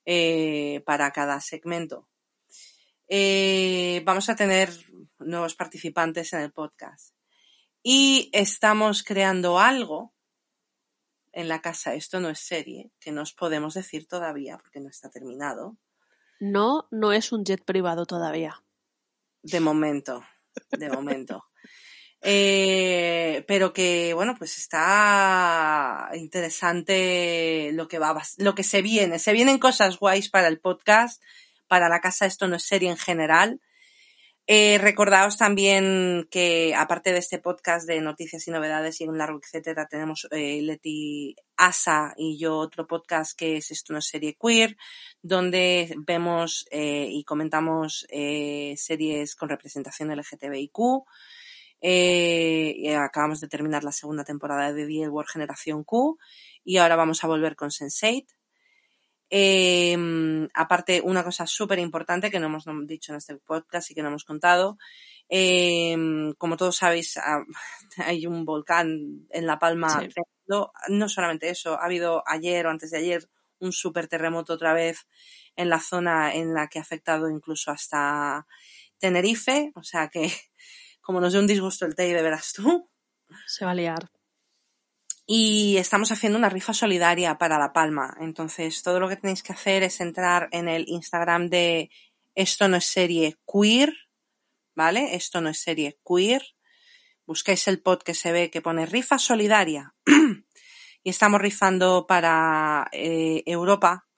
[0.04, 2.09] eh, para cada segmento.
[3.09, 4.70] Eh, vamos a tener
[5.18, 7.12] nuevos participantes en el podcast
[7.82, 10.14] y estamos creando algo
[11.39, 11.95] en la casa.
[11.95, 15.78] Esto no es serie, que no os podemos decir todavía porque no está terminado.
[16.41, 18.62] No, no es un jet privado todavía.
[19.43, 20.24] De momento,
[20.70, 21.45] de momento.
[22.20, 29.20] Eh, pero que, bueno, pues está interesante lo que va, lo que se viene.
[29.20, 31.22] Se vienen cosas guays para el podcast,
[31.68, 32.26] para la casa.
[32.26, 33.61] Esto no es serie en general.
[34.51, 39.38] Eh, recordaos también que, aparte de este podcast de noticias y novedades y un largo
[39.42, 44.78] etcétera, tenemos eh, Leti Asa y yo otro podcast que es Esto no serie queer,
[45.20, 51.05] donde vemos eh, y comentamos eh, series con representación LGTBIQ.
[51.82, 56.18] Eh, y acabamos de terminar la segunda temporada de The L Word Generación Q
[56.64, 58.38] y ahora vamos a volver con Sense8.
[59.30, 59.96] Eh,
[60.54, 64.08] aparte, una cosa súper importante que no hemos dicho en este podcast y que no
[64.08, 64.78] hemos contado.
[65.28, 65.96] Eh,
[66.38, 67.18] como todos sabéis,
[67.98, 70.00] hay un volcán en La Palma.
[70.00, 70.08] Sí.
[70.88, 73.28] No solamente eso, ha habido ayer o antes de ayer
[73.60, 75.06] un súper terremoto otra vez
[75.56, 78.46] en la zona en la que ha afectado incluso hasta
[78.98, 79.72] Tenerife.
[79.74, 80.30] O sea que,
[81.00, 82.88] como nos dé un disgusto el TEI, de verás tú.
[83.46, 84.10] Se va a liar.
[85.30, 88.16] Y estamos haciendo una rifa solidaria para La Palma.
[88.18, 91.90] Entonces, todo lo que tenéis que hacer es entrar en el Instagram de
[92.34, 93.92] Esto no es serie queer,
[94.74, 95.14] ¿vale?
[95.14, 96.42] Esto no es serie queer.
[97.26, 99.94] Buscáis el pod que se ve que pone rifa solidaria.
[101.02, 104.08] y estamos rifando para eh, Europa,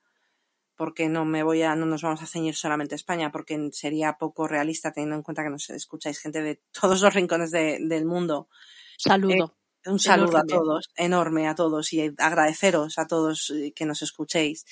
[0.77, 4.13] porque no me voy a, no nos vamos a ceñir solamente a España, porque sería
[4.13, 8.05] poco realista teniendo en cuenta que nos escucháis gente de todos los rincones de- del
[8.05, 8.49] mundo.
[8.97, 9.57] Saludo.
[9.87, 14.67] Un saludo a todos, enorme a todos y agradeceros a todos eh, que nos escuchéis.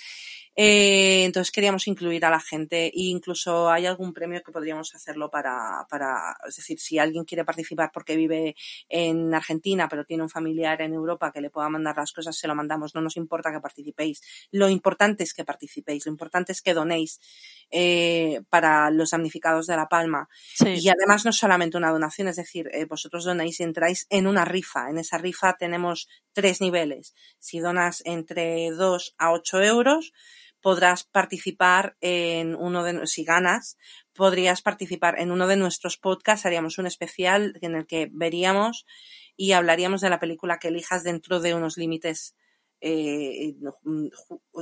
[0.60, 5.30] Eh, entonces queríamos incluir a la gente e incluso hay algún premio que podríamos hacerlo
[5.30, 8.56] para, para, es decir, si alguien quiere participar porque vive
[8.88, 12.48] en Argentina pero tiene un familiar en Europa que le pueda mandar las cosas, se
[12.48, 12.92] lo mandamos.
[12.92, 14.20] No nos importa que participéis.
[14.50, 17.20] Lo importante es que participéis, lo importante es que donéis
[17.70, 20.28] eh, para los damnificados de La Palma.
[20.54, 20.70] Sí.
[20.70, 24.26] Y además no es solamente una donación, es decir, eh, vosotros donáis y entráis en
[24.26, 24.90] una rifa.
[24.90, 27.14] En esa rifa tenemos tres niveles.
[27.38, 30.12] Si donas entre 2 a 8 euros,
[30.60, 33.78] podrás participar en uno de, si ganas,
[34.12, 38.86] podrías participar en uno de nuestros podcasts, haríamos un especial en el que veríamos
[39.36, 42.34] y hablaríamos de la película que elijas dentro de unos límites
[42.80, 44.10] eh, ju-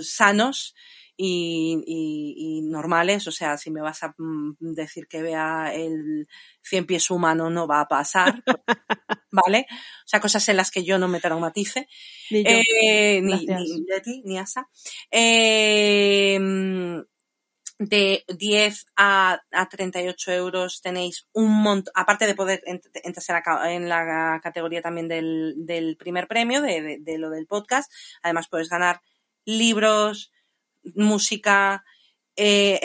[0.03, 0.75] sanos
[1.17, 3.27] y, y- y normales.
[3.27, 6.29] O sea, si me vas a mm, decir que vea el
[6.63, 8.43] cien pies humano, no va a pasar.
[9.31, 9.67] ¿Vale?
[9.71, 11.89] O sea, cosas en las que yo no me traumatice.
[12.31, 12.51] Ni yo.
[12.51, 14.69] Eh, ni, ni Leti, ni Asa.
[15.11, 16.39] Eh,
[17.79, 23.89] de 10 a, a 38 euros tenéis un montón, aparte de poder ent- entrar en
[23.89, 28.69] la, categoría también del, del primer premio, de, de- de lo del podcast, además puedes
[28.71, 29.01] ganar
[29.45, 30.33] libros,
[30.95, 31.85] música,
[32.39, 32.81] eh,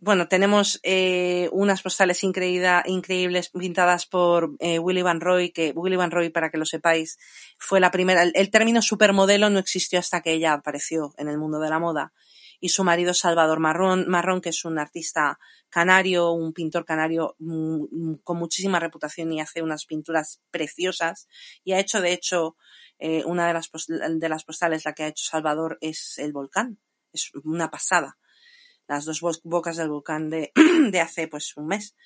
[0.00, 6.10] bueno, tenemos eh, unas postales increíbles pintadas por eh, Willy Van Roy, que Willy Van
[6.10, 7.18] Roy, para que lo sepáis,
[7.58, 11.38] fue la primera, el, el término supermodelo no existió hasta que ella apareció en el
[11.38, 12.12] mundo de la moda.
[12.60, 15.38] Y su marido Salvador Marrón, Marrón, que es un artista
[15.68, 21.28] canario, un pintor canario mm, con muchísima reputación y hace unas pinturas preciosas.
[21.64, 22.56] Y ha hecho, de hecho,
[22.98, 26.78] eh, una de las, de las postales, la que ha hecho Salvador, es el volcán.
[27.12, 28.18] Es una pasada.
[28.88, 30.52] Las dos bo- bocas del volcán de,
[30.90, 31.96] de hace pues un mes.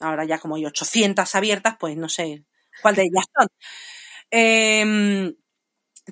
[0.00, 2.44] Ahora ya como hay 800 abiertas, pues no sé
[2.82, 3.48] cuál de ellas son.
[4.30, 5.34] Em,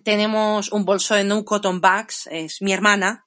[0.04, 3.26] tenemos un bolso de No Cotton Bags, es mi hermana,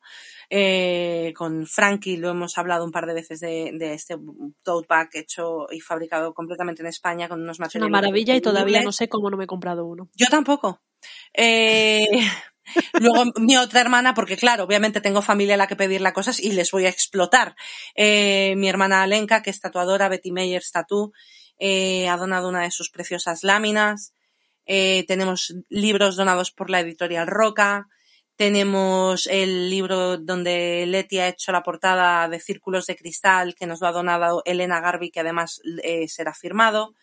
[0.49, 4.17] eh, con Frankie, lo hemos hablado un par de veces de, de este
[4.63, 7.91] tote bag hecho y fabricado completamente en España con unos Es una materiales.
[7.91, 10.09] maravilla y todavía no sé cómo no me he comprado uno.
[10.15, 10.81] Yo tampoco.
[11.33, 12.07] Eh,
[12.99, 16.51] Luego mi otra hermana, porque claro, obviamente tengo familia a la que pedirle cosas y
[16.51, 17.55] les voy a explotar.
[17.95, 21.11] Eh, mi hermana Alenka, que es tatuadora, Betty Meyers Tattoo,
[21.59, 24.13] eh, ha donado una de sus preciosas láminas.
[24.65, 27.87] Eh, tenemos libros donados por la editorial Roca.
[28.35, 33.79] Tenemos el libro donde Leti ha hecho la portada de Círculos de Cristal que nos
[33.79, 36.93] lo ha donado Elena Garbi, que además eh, será firmado.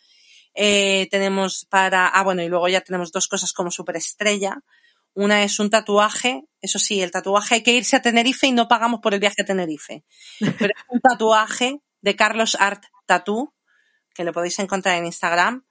[0.55, 4.61] Eh, tenemos para, ah, bueno, y luego ya tenemos dos cosas como superestrella.
[5.15, 8.69] Una es un tatuaje, eso sí, el tatuaje hay que irse a Tenerife y no
[8.69, 10.05] pagamos por el viaje a Tenerife.
[10.39, 13.55] Pero es un tatuaje de Carlos Art Tattoo,
[14.15, 15.65] que lo podéis encontrar en Instagram,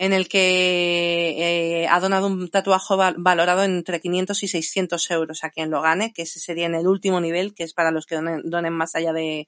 [0.00, 5.50] en el que eh, ha donado un tatuaje valorado entre 500 y 600 euros a
[5.50, 8.16] quien lo gane, que ese sería en el último nivel, que es para los que
[8.16, 9.46] donen, más allá de,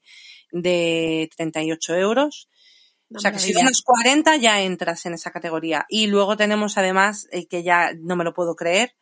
[0.51, 2.49] de 38 euros.
[3.15, 5.87] o sea que si donas 40 ya entras en esa categoría.
[5.89, 8.93] Y luego tenemos además, eh, que ya no me lo puedo creer,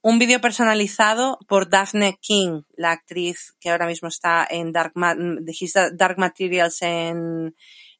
[0.00, 6.18] un vídeo personalizado por Daphne King, la actriz que ahora mismo está en Dark, Dark
[6.18, 7.56] Materials en,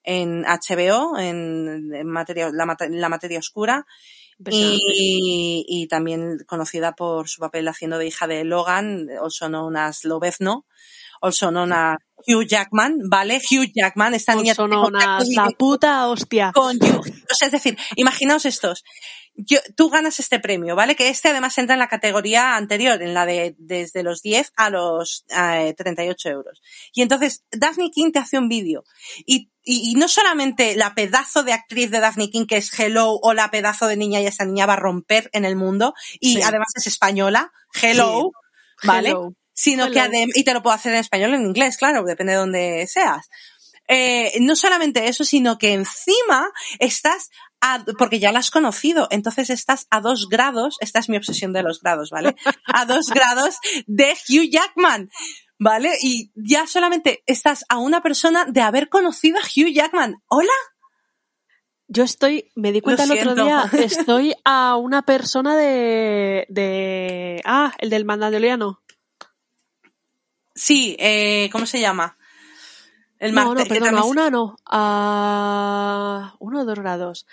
[0.09, 3.87] en HBO, en, materia, la, la, materia oscura.
[4.51, 10.05] Y, y, también conocida por su papel haciendo de hija de Logan, also known as
[10.05, 10.65] Lobezno,
[11.21, 11.97] also known as
[12.27, 13.39] Hugh Jackman, ¿vale?
[13.39, 14.55] Hugh Jackman, esta niña...
[14.55, 16.53] As la puta hostia.
[16.53, 17.07] Con Hugh.
[17.31, 18.85] O sea, es decir, imaginaos estos
[19.39, 20.97] yo, tú ganas este premio, ¿vale?
[20.97, 24.69] Que este además entra en la categoría anterior, en la de desde los 10 a
[24.69, 26.61] los eh, 38 euros.
[26.93, 28.83] Y entonces Daphne King te hace un vídeo
[29.27, 33.13] y, y, y, no solamente la pedazo de actriz de Daphne King que es Hello
[33.13, 36.35] o la pedazo de niña y esa niña va a romper en el mundo y
[36.35, 36.43] sí.
[36.43, 38.33] además es española, Hello,
[38.81, 38.89] sí.
[38.89, 39.11] ¿vale?
[39.11, 39.35] Hello.
[39.61, 42.35] Sino que además, y te lo puedo hacer en español o en inglés, claro, depende
[42.35, 43.29] de donde seas.
[43.89, 46.49] Eh, no solamente eso, sino que encima
[46.79, 47.31] estás
[47.61, 51.53] a, porque ya la has conocido, entonces estás a dos grados, esta es mi obsesión
[51.53, 52.37] de los grados, ¿vale?
[52.67, 53.57] A dos grados
[53.89, 55.11] de Hugh Jackman,
[55.59, 55.91] ¿vale?
[56.03, 60.23] Y ya solamente estás a una persona de haber conocido a Hugh Jackman.
[60.29, 60.53] ¿Hola?
[61.89, 67.75] Yo estoy, me di cuenta el otro día, estoy a una persona de, de, ah,
[67.79, 68.83] el del Mandaloriano.
[70.59, 72.17] Sí, eh, ¿cómo se llama?
[73.21, 77.27] El no, no, perdón, a una no, a uno o dos grados.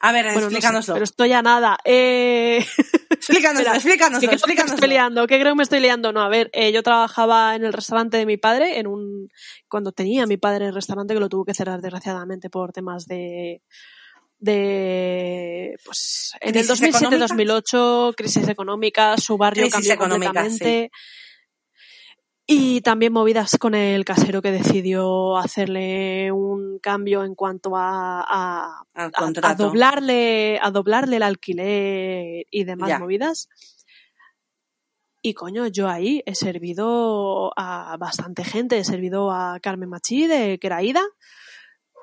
[0.00, 0.78] A ver, bueno, explícanoslo.
[0.78, 1.78] No sé, pero estoy a nada.
[1.84, 2.64] Eh...
[3.10, 4.76] Explícanoslo, explícanoslo, ¿qué, explícanoslo.
[4.76, 5.26] Que estoy liando?
[5.26, 6.12] ¿Qué creo que me estoy liando?
[6.12, 9.28] No, a ver, eh, yo trabajaba en el restaurante de mi padre, en un
[9.68, 13.62] cuando tenía mi padre el restaurante que lo tuvo que cerrar desgraciadamente por temas de
[14.38, 20.90] de pues en el 2007-2008 crisis económica, su barrio crisis cambió completamente.
[20.92, 21.23] Sí.
[22.46, 28.84] Y también movidas con el casero que decidió hacerle un cambio en cuanto a, a,
[28.94, 29.10] a,
[29.42, 32.98] a doblarle, a doblarle el alquiler y demás ya.
[32.98, 33.48] movidas.
[35.22, 38.76] Y coño, yo ahí he servido a bastante gente.
[38.76, 41.02] He servido a Carmen Machi, de que era Ida.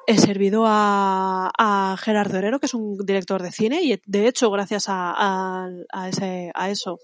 [0.07, 4.49] He servido a, a Gerardo Herrero, que es un director de cine, y de hecho,
[4.49, 6.97] gracias a, a, a, ese, a eso,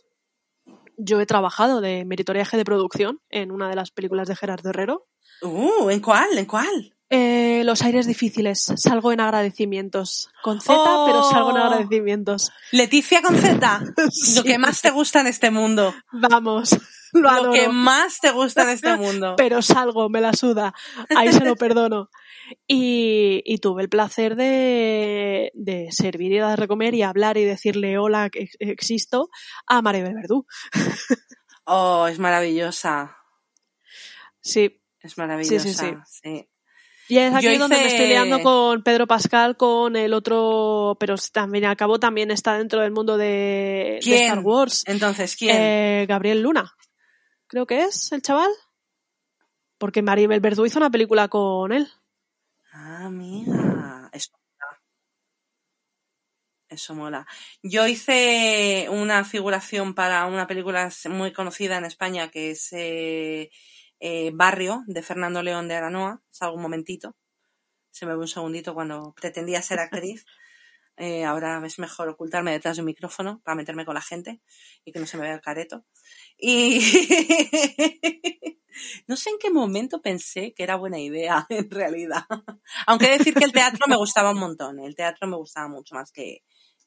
[0.97, 5.07] yo he trabajado de meritoriaje de producción en una de las películas de Gerardo Herrero.
[5.41, 6.37] Uh, ¿en cuál?
[6.37, 6.93] ¿En cuál?
[7.09, 8.73] Eh, los aires difíciles.
[8.75, 10.29] Salgo en agradecimientos.
[10.43, 12.51] Con Z, oh, pero salgo en agradecimientos.
[12.71, 13.81] Leticia con Z.
[14.11, 14.35] sí.
[14.35, 15.93] Lo que más te gusta en este mundo.
[16.11, 16.77] Vamos.
[17.13, 19.35] Lo, lo que más te gusta en este mundo.
[19.37, 20.73] pero salgo, me la suda.
[21.15, 22.09] Ahí se lo perdono.
[22.67, 27.43] Y, y, tuve el placer de, de servir y dar de comer y hablar y
[27.43, 29.29] decirle hola, que existo
[29.65, 30.45] a Maribel Verdú.
[31.69, 33.17] Oh, es maravillosa.
[34.39, 34.81] Sí.
[35.01, 35.59] Es maravillosa.
[35.59, 35.95] Sí, sí, sí.
[36.23, 36.49] sí.
[37.09, 41.15] Y es aquí Yo donde me estoy liando con Pedro Pascal, con el otro, pero
[41.31, 44.83] también acabó también está dentro del mundo de Star Wars.
[44.87, 45.55] Entonces, ¿quién?
[45.55, 46.73] Eh, Gabriel Luna.
[47.47, 48.51] Creo que es el chaval.
[49.77, 51.87] Porque Maribel Verdú hizo una película con él.
[54.11, 54.81] Eso mola.
[56.69, 57.25] Eso mola.
[57.63, 63.49] Yo hice una figuración para una película muy conocida en España que es eh,
[63.99, 66.21] eh, Barrio de Fernando León de Aranoa.
[66.29, 67.15] Salgo un momentito.
[67.91, 70.25] Se me ve un segundito cuando pretendía ser actriz.
[70.99, 74.41] Eh, ahora es mejor ocultarme detrás de un micrófono para meterme con la gente
[74.83, 75.85] y que no se me vea el careto.
[76.37, 76.79] Y
[79.07, 82.25] no sé en qué momento pensé que era buena idea, en realidad.
[82.85, 84.79] Aunque decir que el teatro me gustaba un montón.
[84.79, 86.43] El teatro me gustaba mucho más que.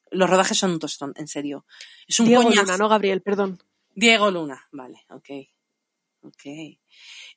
[0.09, 1.65] Los rodajes son un tostón, en serio.
[2.07, 2.63] Es un Diego coñazo.
[2.63, 3.61] Luna, no Gabriel, perdón.
[3.95, 5.29] Diego Luna, vale, ok.
[6.23, 6.77] Ok.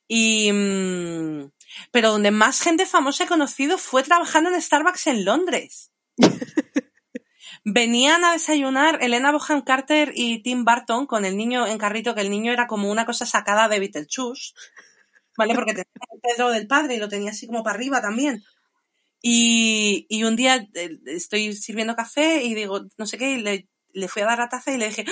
[0.07, 0.51] Y.
[0.51, 1.51] Mmm,
[1.91, 5.91] pero donde más gente famosa he conocido fue trabajando en Starbucks en Londres.
[7.65, 12.21] venían a desayunar Elena Bohan Carter y Tim Burton con el niño en carrito, que
[12.21, 14.53] el niño era como una cosa sacada de Beetlejuice,
[15.37, 15.55] ¿vale?
[15.55, 18.43] Porque tenía el Pedro del padre y lo tenía así como para arriba también.
[19.21, 23.67] Y, y un día eh, estoy sirviendo café y digo, no sé qué, y le,
[23.93, 25.05] le fui a dar la taza y le dije,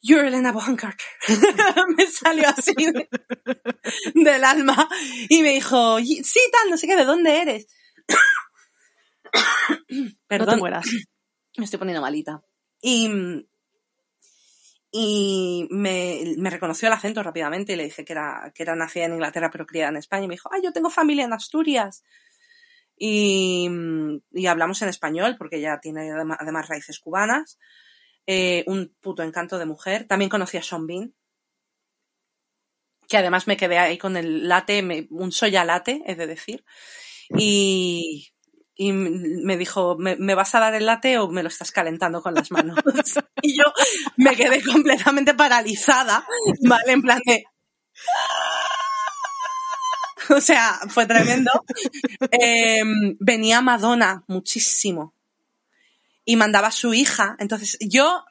[0.00, 1.06] You're Elena Bonham Carter.
[1.96, 3.08] me salió así de-
[4.14, 4.88] del alma.
[5.28, 7.66] Y me dijo, "Y- sí, tal, no sé qué, ¿de dónde eres?
[9.88, 10.86] No te Perdón, mueras.
[11.56, 12.42] Me estoy poniendo malita.
[12.80, 13.08] Y,
[14.90, 19.06] y me, me reconoció el acento rápidamente y le dije que era, que era nacida
[19.06, 20.24] en Inglaterra pero criada en España.
[20.24, 22.04] Y me dijo, ah, yo tengo familia en Asturias.
[22.96, 23.68] Y,
[24.32, 27.58] y hablamos en español porque ella tiene además, raíces cubanas.
[28.26, 30.06] Eh, un puto encanto de mujer.
[30.06, 31.14] También conocí a Sean Bean.
[33.08, 36.64] Que además me quedé ahí con el latte, me- un soya latte, he de decir.
[37.38, 38.28] Y,
[38.76, 42.22] y me dijo, ¿me, me vas a dar el latte o me lo estás calentando
[42.22, 42.76] con las manos?
[43.42, 43.64] y yo
[44.16, 46.26] me quedé completamente paralizada,
[46.62, 46.92] ¿vale?
[46.92, 47.44] En plan de...
[50.30, 51.50] O sea, fue tremendo.
[52.30, 52.82] Eh,
[53.20, 55.14] venía Madonna muchísimo.
[56.24, 57.36] Y mandaba a su hija.
[57.38, 58.24] Entonces, yo,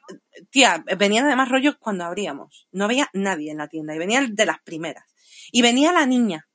[0.50, 2.66] tía, venían además rollo cuando abríamos.
[2.72, 5.04] No había nadie en la tienda y venían de las primeras.
[5.52, 6.48] Y venía la niña.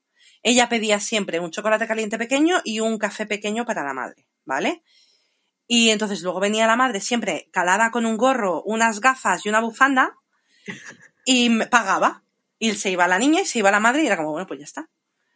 [0.44, 4.84] Ella pedía siempre un chocolate caliente pequeño y un café pequeño para la madre, ¿vale?
[5.68, 9.60] Y entonces luego venía la madre siempre calada con un gorro, unas gafas y una
[9.60, 10.16] bufanda
[11.26, 12.24] y pagaba.
[12.58, 14.60] Y se iba la niña y se iba la madre y era como, bueno, pues
[14.60, 14.90] ya está.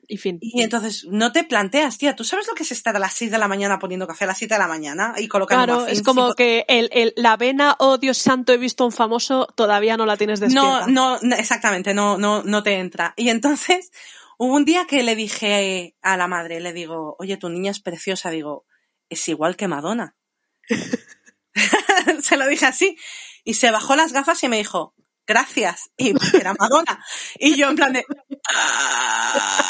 [0.07, 0.37] Y fin.
[0.41, 3.31] Y entonces no te planteas, tía, ¿tú sabes lo que es estar a las 6
[3.31, 5.99] de la mañana poniendo café a las 7 de la mañana y colocando Claro, muffins
[5.99, 9.47] es como y- que el, el- la vena, oh Dios santo, he visto un famoso,
[9.55, 10.87] todavía no la tienes despierta.
[10.87, 13.13] No, no, exactamente, no, no, no te entra.
[13.15, 13.91] Y entonces
[14.37, 17.79] hubo un día que le dije a la madre, le digo, oye, tu niña es
[17.79, 18.65] preciosa, digo,
[19.09, 20.15] es igual que Madonna.
[22.21, 22.97] se lo dije así.
[23.43, 24.95] Y se bajó las gafas y me dijo,
[25.27, 25.91] gracias.
[25.97, 27.03] Y era Madonna.
[27.39, 28.05] Y yo en plan de...
[28.53, 29.69] "Ah,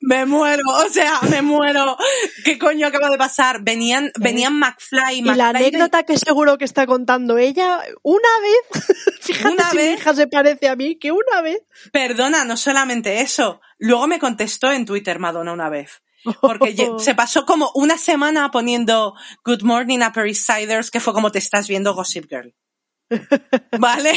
[0.00, 1.96] Me muero, o sea, me muero.
[2.44, 3.62] ¿Qué coño acaba de pasar?
[3.62, 8.84] Venían, venían McFly, Y la McFly anécdota que seguro que está contando ella, una vez,
[9.20, 10.00] fíjate Una si mi vez.
[10.00, 11.60] hija se parece a mí, que una vez.
[11.92, 13.60] Perdona, no solamente eso.
[13.78, 16.02] Luego me contestó en Twitter Madonna una vez.
[16.40, 19.14] Porque se pasó como una semana poniendo
[19.44, 22.54] Good Morning Upper East Siders, que fue como te estás viendo Gossip Girl.
[23.78, 24.12] ¿Vale?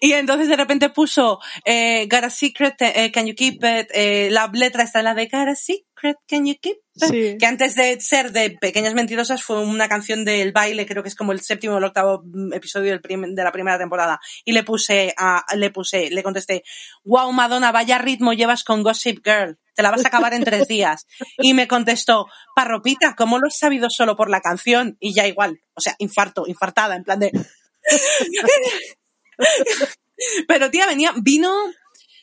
[0.00, 3.90] Y entonces de repente puso eh, Got a Secret, eh, Can You Keep It?
[3.92, 5.86] Eh, la letra está en la de Got a Secret,
[6.26, 6.76] Can You Keep?
[6.94, 7.36] Sí.
[7.38, 11.14] Que antes de ser de Pequeñas Mentirosas fue una canción del baile, creo que es
[11.14, 14.18] como el séptimo o el octavo mm, episodio del prim- de la primera temporada.
[14.44, 16.62] Y le puse, a, le puse, le contesté,
[17.04, 20.66] wow Madonna, vaya ritmo llevas con Gossip Girl, te la vas a acabar en tres
[20.66, 21.06] días.
[21.38, 22.26] Y me contestó,
[22.56, 24.96] parropita, ¿cómo lo has sabido solo por la canción?
[24.98, 27.30] Y ya igual, o sea, infarto, infartada, en plan de...
[30.48, 31.52] Pero tía, venía, vino,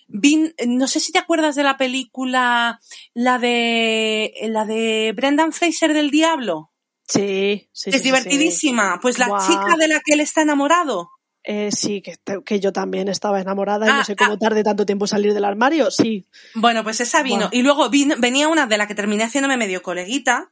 [0.08, 2.80] vin- no sé si te acuerdas de la película,
[3.14, 6.72] la de, la de Brendan Fraser del Diablo.
[7.08, 9.00] Sí, sí, es sí, divertidísima.
[9.02, 11.12] Pues la chica de la que él está enamorado.
[11.48, 14.84] Eh, sí, que, que yo también estaba enamorada y Ah, no sé cómo tardé tanto
[14.88, 15.92] tiempo en salir del armario.
[15.92, 16.26] Sí,
[16.56, 17.50] Bueno, pues esa vino.
[17.52, 20.52] Y luego vino- venía una de la que terminé haciéndome medio coleguita,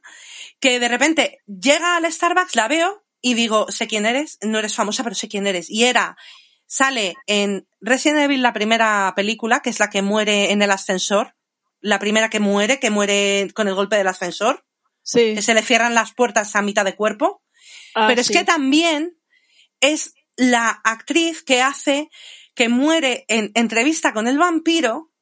[0.60, 4.76] que de repente llega al Starbucks, la veo y digo, sé quién eres, no eres
[4.76, 5.68] famosa, pero sé quién eres.
[5.68, 6.16] Y era,
[6.74, 11.36] sale en Resident Evil, la primera película, que es la que muere en el ascensor,
[11.80, 14.66] la primera que muere, que muere con el golpe del ascensor,
[15.04, 15.34] sí.
[15.36, 17.42] que se le cierran las puertas a mitad de cuerpo.
[17.94, 19.16] Ah, Pero es que también
[19.80, 22.10] es la actriz que hace
[22.56, 25.12] que muere en entrevista con el vampiro,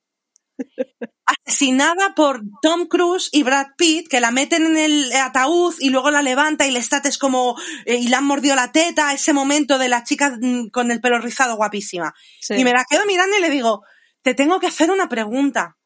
[1.27, 6.11] asesinada por Tom Cruise y Brad Pitt, que la meten en el ataúd y luego
[6.11, 7.57] la levanta y le es como,
[7.87, 11.01] eh, y le han mordido la teta, ese momento de la chica mm, con el
[11.01, 12.15] pelo rizado guapísima.
[12.41, 12.55] Sí.
[12.55, 13.83] Y me la quedo mirando y le digo,
[14.23, 15.77] te tengo que hacer una pregunta.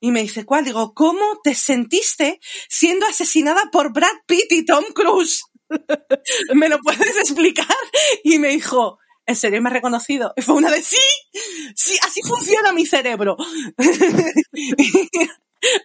[0.00, 0.64] Y me dice, ¿cuál?
[0.64, 5.44] Digo, ¿cómo te sentiste siendo asesinada por Brad Pitt y Tom Cruise?
[6.54, 7.76] ¿Me lo puedes explicar?
[8.24, 10.32] Y me dijo, ¿en serio me ha reconocido?
[10.36, 10.96] Y fue una de sí,
[11.74, 13.36] sí, así funciona mi cerebro.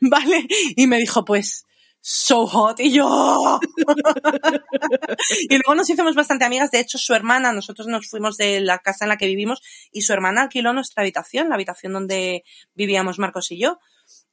[0.02, 0.48] vale.
[0.76, 1.66] Y me dijo, pues,
[2.02, 2.80] so hot.
[2.80, 3.60] Y yo.
[5.50, 6.72] y luego nos hicimos bastante amigas.
[6.72, 9.62] De hecho, su hermana, nosotros nos fuimos de la casa en la que vivimos
[9.92, 12.44] y su hermana alquiló nuestra habitación, la habitación donde
[12.76, 13.80] vivíamos Marcos y yo.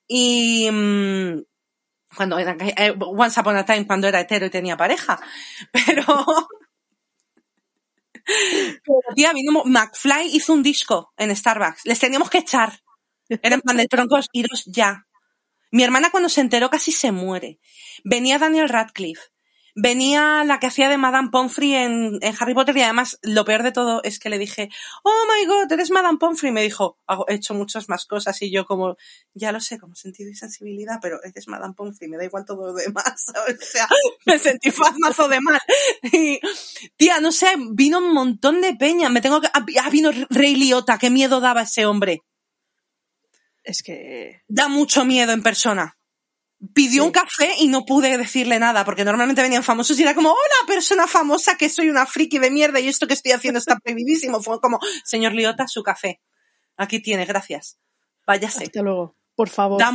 [0.07, 1.43] Y mm,
[2.15, 5.21] cuando era, eh, once upon a time, cuando era hetero y tenía pareja.
[5.73, 6.05] Pero.
[9.15, 11.83] Tía, vino McFly hizo un disco en Starbucks.
[11.85, 12.81] Les teníamos que echar.
[13.29, 15.07] Era en plan de troncos, iros ya.
[15.71, 17.59] Mi hermana cuando se enteró casi se muere.
[18.05, 19.34] Venía Daniel Radcliffe.
[19.75, 23.63] Venía la que hacía de Madame Pomfrey en, en, Harry Potter y además lo peor
[23.63, 24.69] de todo es que le dije,
[25.03, 26.51] oh my god, eres Madame Pomfrey.
[26.51, 26.99] Y me dijo,
[27.29, 28.97] he hecho muchas más cosas y yo como,
[29.35, 32.69] ya lo sé, como sentido y sensibilidad, pero eres Madame Pomfrey, me da igual todo
[32.69, 33.27] lo demás.
[33.45, 33.89] O sea,
[34.27, 35.61] me sentí fazmazo de mal.
[36.03, 36.41] Y,
[36.97, 39.09] tía, no sé, vino un montón de peña.
[39.09, 42.23] Me tengo que, ah, ah vino Rey Liotta, qué miedo daba ese hombre.
[43.63, 44.43] Es que...
[44.49, 45.97] Da mucho miedo en persona
[46.73, 47.07] pidió sí.
[47.07, 50.67] un café y no pude decirle nada, porque normalmente venían famosos y era como, hola,
[50.67, 54.41] persona famosa, que soy una friki de mierda y esto que estoy haciendo está prohibidísimo.
[54.41, 56.21] Fue como, señor Liota, su café.
[56.77, 57.79] Aquí tiene, gracias.
[58.27, 58.65] Váyase.
[58.65, 59.79] Hasta luego, por favor.
[59.79, 59.93] Da,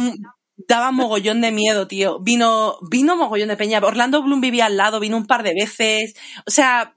[0.67, 2.19] daba mogollón de miedo, tío.
[2.19, 3.79] Vino, vino mogollón de peña.
[3.79, 6.15] Orlando Bloom vivía al lado, vino un par de veces.
[6.45, 6.93] O sea,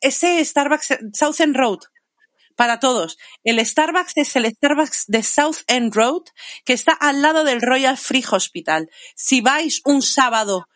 [0.00, 1.80] ese Starbucks, Southern Road,
[2.60, 3.16] para todos.
[3.42, 6.24] El Starbucks es el Starbucks de South End Road,
[6.66, 8.90] que está al lado del Royal Free Hospital.
[9.16, 10.68] Si vais un sábado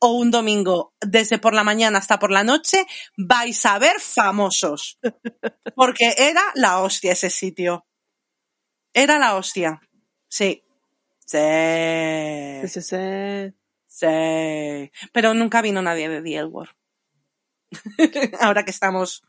[0.00, 2.86] o un domingo desde por la mañana hasta por la noche,
[3.18, 4.98] vais a ver famosos.
[5.76, 7.84] Porque era la hostia ese sitio.
[8.94, 9.82] Era la hostia.
[10.28, 10.64] Sí.
[11.26, 11.36] Sí.
[12.62, 13.54] Sí, sí, sí.
[13.86, 15.08] Sí.
[15.12, 16.74] Pero nunca vino nadie de The Elwar.
[18.40, 19.22] Ahora que estamos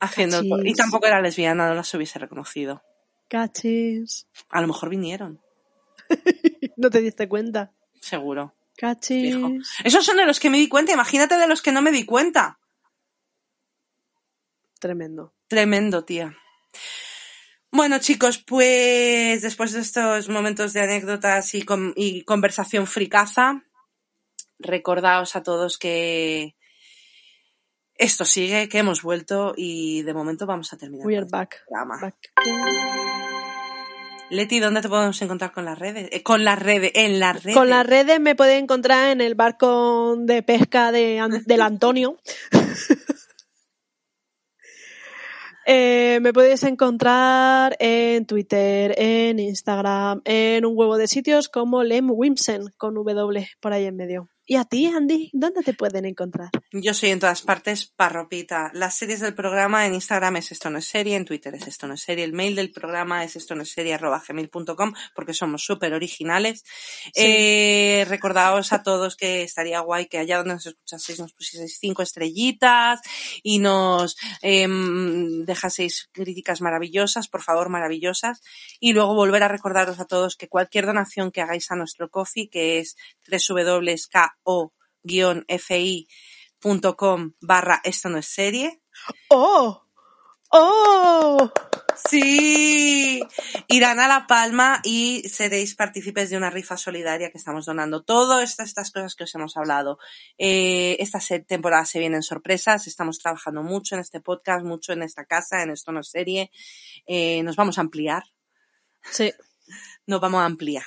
[0.00, 0.66] haciendo Cachis.
[0.66, 2.82] y tampoco era lesbiana, no las hubiese reconocido.
[3.28, 4.26] Cachis.
[4.50, 5.40] A lo mejor vinieron,
[6.76, 7.72] no te diste cuenta.
[8.00, 8.54] seguro.
[8.76, 9.34] Cachis.
[9.34, 9.50] Fijo.
[9.84, 12.04] Esos son de los que me di cuenta, imagínate de los que no me di
[12.04, 12.58] cuenta.
[14.78, 15.34] Tremendo.
[15.48, 16.36] Tremendo, tía.
[17.70, 23.64] Bueno, chicos, pues después de estos momentos de anécdotas y, con- y conversación fricaza,
[24.58, 26.55] recordaos a todos que
[27.98, 31.06] esto sigue, que hemos vuelto y de momento vamos a terminar.
[31.06, 31.64] We are este back.
[32.00, 32.14] Back.
[34.28, 36.08] Leti, ¿dónde te podemos encontrar con las redes?
[36.10, 37.56] Eh, con las redes, en las redes.
[37.56, 42.18] Con las redes me puedes encontrar en el barco de pesca de, del Antonio.
[45.68, 52.08] Eh, me puedes encontrar en Twitter, en Instagram, en un huevo de sitios como Lem
[52.08, 54.28] Wimsen con W por ahí en medio.
[54.48, 55.30] ¿Y a ti, Andy?
[55.32, 56.50] ¿Dónde te pueden encontrar?
[56.70, 58.70] Yo soy en todas partes parropita.
[58.74, 61.88] Las series del programa en Instagram es esto no es serie, en Twitter es esto
[61.88, 65.34] no es serie, el mail del programa es esto no es serie arroba gmail.com porque
[65.34, 66.62] somos súper originales.
[67.16, 72.02] Eh, recordaos a todos que estaría guay que allá donde nos escuchaseis nos pusieseis cinco
[72.02, 73.00] estrellitas
[73.42, 78.42] y nos em, dejaseis críticas maravillosas, por favor, maravillosas.
[78.78, 82.48] Y luego volver a recordaros a todos que cualquier donación que hagáis a nuestro coffee,
[82.48, 82.94] que es
[84.46, 88.80] www.ko-fi.com barra esto no es serie.
[89.30, 89.82] ¡Oh!
[90.50, 91.50] ¡Oh!
[92.10, 93.22] Sí,
[93.68, 98.04] irán a La Palma y seréis partícipes de una rifa solidaria que estamos donando.
[98.04, 99.98] Todas estas, estas cosas que os hemos hablado.
[100.36, 105.02] Eh, esta se- temporada se vienen sorpresas, estamos trabajando mucho en este podcast, mucho en
[105.02, 106.50] esta casa, en esto no es serie.
[107.06, 108.24] Eh, nos vamos a ampliar,
[109.10, 109.32] Sí,
[110.06, 110.84] nos vamos a ampliar.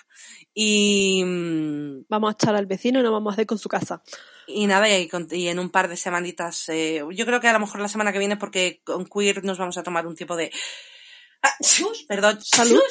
[0.53, 4.01] Y, mm, vamos a echar al vecino y nos vamos a hacer con su casa.
[4.47, 7.79] Y nada, y, en un par de semanitas, eh, yo creo que a lo mejor
[7.79, 10.51] la semana que viene, porque con Queer nos vamos a tomar un tipo de...
[11.43, 11.53] Ah,
[12.07, 12.39] perdón.
[12.41, 12.81] Salud.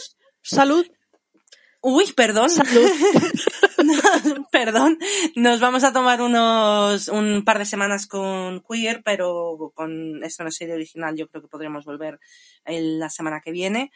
[0.42, 0.86] Salud.
[1.80, 2.50] Uy, perdón.
[2.50, 2.90] Salud.
[4.52, 4.98] perdón.
[5.36, 10.48] Nos vamos a tomar unos un par de semanas con Queer, pero con esto no
[10.48, 12.18] es serie original, yo creo que podremos volver
[12.64, 13.92] el- la semana que viene.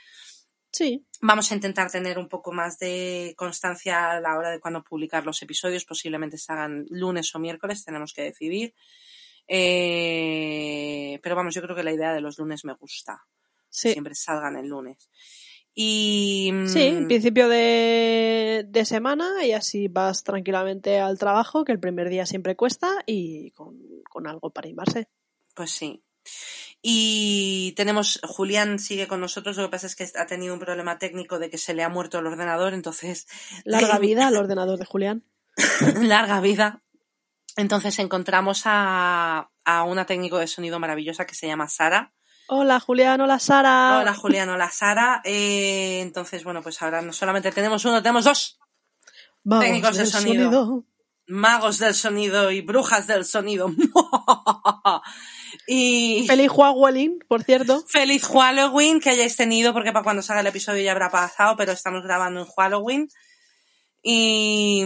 [0.72, 1.04] Sí.
[1.20, 5.24] Vamos a intentar tener un poco más de constancia a la hora de cuando publicar
[5.24, 5.84] los episodios.
[5.84, 8.74] Posiblemente se hagan lunes o miércoles, tenemos que decidir.
[9.46, 13.22] Eh, pero vamos, yo creo que la idea de los lunes me gusta.
[13.68, 13.92] Sí.
[13.92, 15.10] Siempre salgan el lunes.
[15.74, 16.52] Y.
[16.66, 21.80] Sí, mm, en principio de, de semana y así vas tranquilamente al trabajo, que el
[21.80, 25.08] primer día siempre cuesta y con, con algo para animarse.
[25.54, 26.02] Pues sí.
[26.84, 30.98] Y tenemos, Julián sigue con nosotros, lo que pasa es que ha tenido un problema
[30.98, 33.28] técnico de que se le ha muerto el ordenador, entonces
[33.64, 35.24] Larga vida al ordenador de Julián.
[36.02, 36.82] larga vida.
[37.56, 42.12] Entonces encontramos a, a una técnico de sonido maravillosa que se llama Sara.
[42.48, 44.00] Hola Julián, hola Sara.
[44.00, 45.22] Hola Julián, hola Sara.
[45.24, 48.58] Eh, entonces, bueno, pues ahora no solamente tenemos uno, tenemos dos
[49.44, 50.84] Vamos técnicos de sonido.
[51.32, 53.70] Magos del sonido y brujas del sonido.
[55.66, 57.84] y Feliz Halloween, por cierto.
[57.88, 61.72] feliz Halloween que hayáis tenido, porque para cuando salga el episodio ya habrá pasado, pero
[61.72, 63.08] estamos grabando en Halloween.
[64.02, 64.84] Y,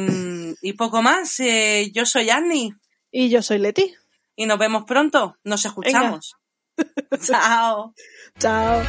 [0.60, 1.40] y poco más.
[1.40, 2.74] Eh, yo soy Annie
[3.10, 3.94] Y yo soy Leti.
[4.36, 5.36] y nos vemos pronto.
[5.42, 6.34] Nos escuchamos.
[7.26, 7.94] Chao.
[8.38, 8.82] Chao.